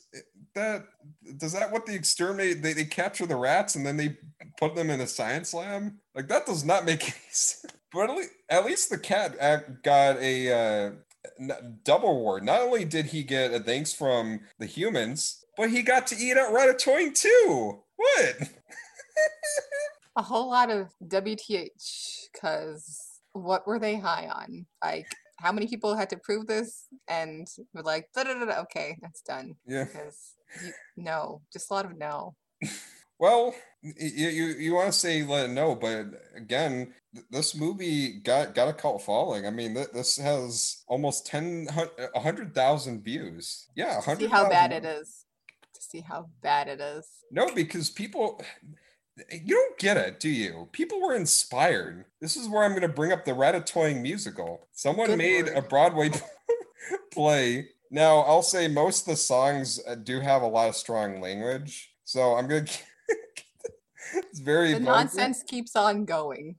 That 0.56 0.86
does 1.38 1.54
that 1.54 1.72
what 1.72 1.86
the 1.86 1.96
exterminate? 1.96 2.62
They, 2.62 2.74
they 2.74 2.86
capture 2.86 3.26
the 3.26 3.36
rats 3.36 3.76
and 3.76 3.86
then 3.86 3.98
they 3.98 4.18
put 4.60 4.76
them 4.76 4.90
in 4.90 5.02
a 5.02 5.08
science 5.08 5.54
lab? 5.54 5.92
Like 6.16 6.28
that 6.28 6.46
does 6.46 6.64
not 6.64 6.86
make 6.86 7.04
any 7.04 7.14
sense." 7.30 7.66
But 7.92 8.10
at 8.10 8.16
least, 8.18 8.32
at 8.50 8.66
least 8.66 8.90
the 8.90 8.98
cat 8.98 9.84
got 9.84 10.18
a 10.18 10.52
uh, 10.52 10.92
double 11.84 12.10
award. 12.10 12.44
Not 12.44 12.62
only 12.62 12.86
did 12.86 13.06
he 13.06 13.24
get 13.24 13.54
a 13.54 13.60
thanks 13.60 13.94
from 13.94 14.42
the 14.58 14.66
humans, 14.66 15.44
but 15.58 15.70
he 15.70 15.84
got 15.84 16.08
to 16.08 16.18
eat 16.18 16.38
at 16.38 16.52
Ratatoing 16.52 17.14
too. 17.14 17.84
What? 17.96 18.36
A 20.16 20.22
whole 20.22 20.50
lot 20.50 20.70
of 20.70 20.90
WTH, 21.08 22.30
because 22.32 23.20
what 23.32 23.66
were 23.66 23.80
they 23.80 23.98
high 23.98 24.28
on? 24.28 24.66
Like, 24.84 25.08
how 25.38 25.52
many 25.52 25.68
people 25.68 25.96
had 25.96 26.10
to 26.12 26.18
prove 26.18 26.46
this? 26.46 26.86
And 27.08 27.48
we're 27.74 27.82
like, 27.82 28.10
da 28.16 28.24
da. 28.24 28.46
da, 28.46 28.62
Okay, 28.62 28.98
that's 29.02 29.22
done. 29.22 29.56
Yeah. 29.66 29.86
Because 29.86 30.34
you, 30.64 30.72
no, 30.98 31.42
just 31.52 31.72
a 31.72 31.74
lot 31.74 31.86
of 31.86 31.98
no. 31.98 32.36
Well, 33.20 33.56
you 33.82 34.28
you, 34.28 34.46
you 34.48 34.74
want 34.74 34.92
to 34.92 34.98
say 34.98 35.24
let 35.24 35.50
it 35.50 35.54
know, 35.54 35.76
but 35.76 36.08
again, 36.36 36.94
th- 37.14 37.26
this 37.30 37.56
movie 37.56 38.20
got 38.20 38.56
got 38.56 38.68
a 38.68 38.74
cult 38.74 39.02
following. 39.04 39.46
I 39.46 39.50
mean, 39.50 39.76
th- 39.76 39.92
this 39.94 40.18
has 40.18 40.84
almost 40.88 41.26
10 41.28 41.68
hun- 41.68 41.90
a 42.16 42.20
hundred 42.20 42.54
thousand 42.54 43.04
views. 43.04 43.68
Yeah, 43.76 44.00
see 44.02 44.28
how 44.28 44.50
bad 44.50 44.72
it 44.72 44.84
is. 44.84 45.26
To 45.76 45.82
see 45.82 46.02
how 46.02 46.30
bad 46.42 46.68
it 46.68 46.82
is. 46.82 47.08
No, 47.32 47.54
because 47.54 47.90
people, 47.90 48.42
you 49.32 49.56
don't 49.56 49.78
get 49.78 49.98
it, 49.98 50.20
do 50.20 50.30
you? 50.30 50.68
People 50.72 51.02
were 51.02 51.16
inspired. 51.16 52.06
This 52.20 52.36
is 52.36 52.50
where 52.50 52.64
I'm 52.64 52.72
going 52.72 52.82
to 52.82 52.88
bring 52.88 53.12
up 53.12 53.26
the 53.26 53.32
Ratatoing 53.32 54.02
musical. 54.02 54.68
Someone 54.74 55.08
Good 55.08 55.18
made 55.18 55.48
a. 55.48 55.62
Broadway 55.62 56.12
play. 57.12 57.70
Now, 57.94 58.22
I'll 58.22 58.42
say 58.42 58.68
most 58.68 59.02
of 59.02 59.12
the 59.14 59.16
songs 59.16 59.80
uh, 59.88 59.94
do 59.94 60.20
have 60.20 60.42
a 60.42 60.48
lot 60.48 60.68
of 60.68 60.76
strong 60.76 61.22
language. 61.22 61.92
So 62.04 62.34
I'm 62.36 62.48
going 62.48 62.66
to. 62.66 62.78
It's 64.16 64.40
very 64.40 64.74
The 64.74 64.80
vulgar. 64.80 64.92
nonsense 64.92 65.44
keeps 65.48 65.76
on 65.76 66.04
going. 66.06 66.56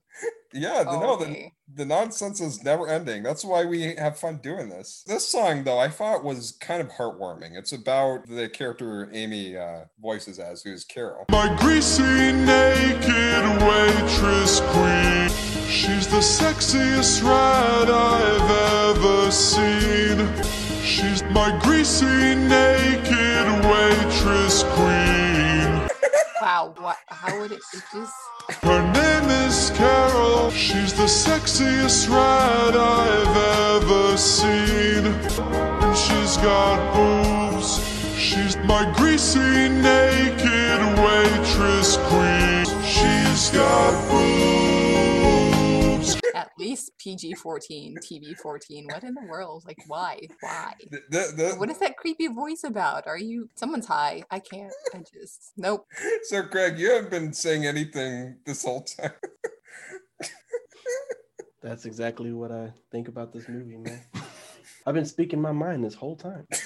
Yeah, 0.53 0.83
the, 0.83 0.97
no, 0.97 1.17
the, 1.17 1.47
the 1.73 1.85
nonsense 1.85 2.39
is 2.39 2.63
never 2.63 2.87
ending. 2.87 3.21
That's 3.23 3.43
why 3.43 3.65
we 3.65 3.95
have 3.95 4.17
fun 4.17 4.37
doing 4.41 4.69
this. 4.69 5.03
This 5.05 5.27
song, 5.27 5.65
though, 5.65 5.77
I 5.77 5.89
thought 5.89 6.23
was 6.23 6.53
kind 6.61 6.81
of 6.81 6.87
heartwarming. 6.89 7.57
It's 7.57 7.73
about 7.73 8.25
the 8.27 8.47
character 8.47 9.09
Amy 9.11 9.57
uh, 9.57 9.81
voices 10.01 10.39
as, 10.39 10.63
who's 10.63 10.85
Carol. 10.85 11.25
My 11.29 11.53
greasy 11.59 12.03
naked 12.03 13.61
waitress 13.61 14.61
queen. 14.71 15.29
She's 15.69 16.07
the 16.07 16.21
sexiest 16.21 17.21
rat 17.23 17.89
I've 17.89 18.97
ever 18.97 19.31
seen. 19.31 20.54
She's 20.85 21.23
my 21.31 21.49
greasy 21.63 22.35
naked 22.35 23.47
waitress 23.65 24.61
queen. 24.61 25.89
Wow, 26.39 26.75
what? 26.77 26.97
How 27.07 27.39
would 27.39 27.51
it, 27.51 27.59
it 27.73 27.83
just. 27.91 28.13
Her 28.61 28.83
name 28.93 29.47
is 29.47 29.71
Carol. 29.71 30.51
She's 30.51 30.93
the 30.93 31.05
sexiest 31.07 32.07
rat 32.07 32.75
I've 32.75 33.81
ever 33.81 34.15
seen. 34.15 35.07
And 35.81 35.97
she's 35.97 36.37
got 36.37 36.77
boobs. 36.93 37.83
She's 38.15 38.55
my 38.57 38.85
greasy 38.95 39.39
naked 39.39 40.81
waitress 41.01 41.97
queen. 41.97 42.65
She's 42.85 43.49
got 43.49 44.09
boobs. 44.11 44.24
At 47.05 47.11
least 47.11 47.21
PG 47.21 47.35
14, 47.35 47.97
TV 48.01 48.35
14. 48.37 48.87
What 48.91 49.03
in 49.03 49.13
the 49.13 49.25
world? 49.29 49.63
Like, 49.65 49.77
why? 49.87 50.19
Why? 50.39 50.73
The, 50.89 51.01
the, 51.09 51.33
the- 51.35 51.55
What 51.57 51.69
is 51.69 51.77
that 51.79 51.97
creepy 51.97 52.27
voice 52.27 52.63
about? 52.63 53.05
Are 53.07 53.17
you. 53.17 53.49
Someone's 53.55 53.85
high. 53.85 54.23
I 54.31 54.39
can't. 54.39 54.73
I 54.93 54.99
just. 55.13 55.51
Nope. 55.57 55.85
So, 56.23 56.41
Greg, 56.41 56.79
you 56.79 56.91
haven't 56.91 57.11
been 57.11 57.33
saying 57.33 57.65
anything 57.65 58.37
this 58.45 58.63
whole 58.65 58.81
time. 58.83 59.11
That's 61.61 61.85
exactly 61.85 62.31
what 62.31 62.51
I 62.51 62.71
think 62.91 63.07
about 63.07 63.33
this 63.33 63.47
movie, 63.49 63.77
man. 63.77 64.01
I've 64.85 64.93
been 64.95 65.05
speaking 65.05 65.41
my 65.41 65.51
mind 65.51 65.83
this 65.83 65.95
whole 65.95 66.15
time. 66.15 66.47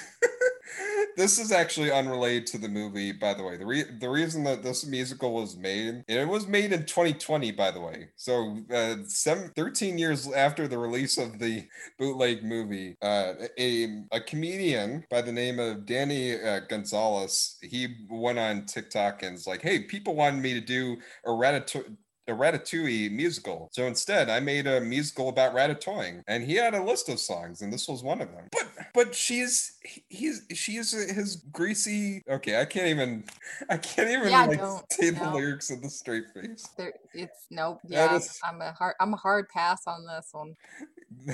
this 1.16 1.38
is 1.38 1.52
actually 1.52 1.90
unrelated 1.90 2.46
to 2.48 2.58
the 2.58 2.68
movie, 2.68 3.12
by 3.12 3.34
the 3.34 3.42
way. 3.42 3.56
The 3.56 3.66
re- 3.66 3.98
the 3.98 4.08
reason 4.08 4.44
that 4.44 4.62
this 4.62 4.86
musical 4.86 5.32
was 5.32 5.56
made, 5.56 6.04
it 6.08 6.28
was 6.28 6.46
made 6.46 6.72
in 6.72 6.86
2020, 6.86 7.52
by 7.52 7.70
the 7.70 7.80
way. 7.80 8.08
So, 8.16 8.58
uh, 8.72 8.96
seven, 9.06 9.52
13 9.56 9.98
years 9.98 10.30
after 10.32 10.68
the 10.68 10.78
release 10.78 11.18
of 11.18 11.38
the 11.38 11.66
bootleg 11.98 12.44
movie, 12.44 12.96
uh, 13.02 13.34
a, 13.58 14.04
a 14.12 14.20
comedian 14.20 15.04
by 15.10 15.22
the 15.22 15.32
name 15.32 15.58
of 15.58 15.86
Danny 15.86 16.40
uh, 16.40 16.60
Gonzalez, 16.68 17.56
he 17.62 17.88
went 18.08 18.38
on 18.38 18.66
TikTok 18.66 19.22
and 19.22 19.32
was 19.32 19.46
like, 19.46 19.62
hey, 19.62 19.80
people 19.80 20.14
wanted 20.14 20.42
me 20.42 20.54
to 20.54 20.60
do 20.60 20.96
a 21.24 21.30
Ratatouille 21.30 21.96
a 22.30 22.34
Ratatouille 22.34 23.10
musical. 23.12 23.68
So 23.72 23.86
instead, 23.86 24.30
I 24.30 24.40
made 24.40 24.66
a 24.66 24.80
musical 24.80 25.28
about 25.28 25.54
Ratatouille, 25.54 26.22
and 26.26 26.42
he 26.44 26.54
had 26.54 26.74
a 26.74 26.82
list 26.82 27.08
of 27.08 27.20
songs, 27.20 27.60
and 27.62 27.72
this 27.72 27.86
was 27.88 28.02
one 28.02 28.20
of 28.22 28.30
them. 28.32 28.48
But 28.52 28.68
but 28.94 29.14
she's 29.14 29.72
he- 29.84 30.04
he's 30.08 30.42
she's 30.54 30.92
his 30.92 31.36
greasy. 31.52 32.22
Okay, 32.28 32.60
I 32.60 32.64
can't 32.64 32.86
even 32.88 33.24
I 33.68 33.76
can't 33.76 34.08
even 34.10 34.30
Yeah, 34.30 34.46
like 34.46 34.60
say 34.90 35.10
the 35.10 35.24
no. 35.24 35.34
lyrics 35.34 35.70
in 35.70 35.80
the 35.82 35.90
straight 35.90 36.24
face. 36.34 36.66
There, 36.78 36.92
it's 37.12 37.46
nope. 37.50 37.80
Yeah, 37.86 38.14
is- 38.16 38.38
I'm 38.44 38.60
a 38.62 38.72
hard. 38.72 38.94
I'm 39.00 39.12
a 39.12 39.16
hard 39.18 39.48
pass 39.48 39.82
on 39.86 40.06
this 40.06 40.28
one. 40.32 40.54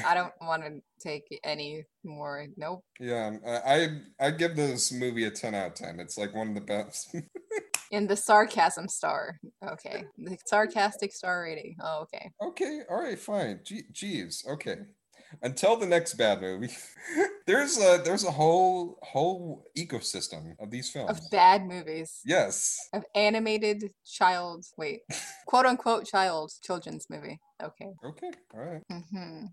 I 0.04 0.14
don't 0.14 0.32
want 0.40 0.64
to 0.64 0.80
take 1.00 1.24
any 1.44 1.84
more. 2.04 2.46
Nope. 2.56 2.82
Yeah, 2.98 3.36
I 3.46 4.00
I 4.18 4.30
give 4.30 4.56
this 4.56 4.90
movie 4.92 5.24
a 5.26 5.30
ten 5.30 5.54
out 5.54 5.68
of 5.68 5.74
ten. 5.74 6.00
It's 6.00 6.16
like 6.18 6.34
one 6.34 6.48
of 6.48 6.54
the 6.54 6.60
best. 6.62 7.14
In 7.90 8.06
the 8.06 8.16
sarcasm 8.16 8.88
star. 8.88 9.38
Okay. 9.66 10.04
The 10.18 10.38
sarcastic 10.46 11.12
star 11.12 11.42
rating. 11.42 11.76
Oh, 11.82 12.02
okay. 12.02 12.30
Okay, 12.42 12.80
all 12.90 13.00
right, 13.02 13.18
fine. 13.18 13.60
Geez, 13.92 14.44
okay. 14.48 14.76
Until 15.42 15.76
the 15.76 15.86
next 15.86 16.14
bad 16.14 16.40
movie, 16.40 16.70
there's 17.46 17.78
a 17.78 18.00
there's 18.04 18.24
a 18.24 18.30
whole 18.30 18.98
whole 19.02 19.64
ecosystem 19.76 20.54
of 20.60 20.70
these 20.70 20.88
films. 20.90 21.10
Of 21.10 21.30
bad 21.30 21.66
movies. 21.66 22.20
Yes. 22.24 22.78
Of 22.92 23.04
animated 23.14 23.90
child. 24.04 24.64
Wait. 24.78 25.00
quote 25.46 25.66
unquote 25.66 26.06
child 26.06 26.52
children's 26.62 27.06
movie. 27.10 27.40
Okay. 27.62 27.90
Okay. 28.04 28.30
All 28.54 28.60
right. 28.60 28.82
hmm 28.90 29.44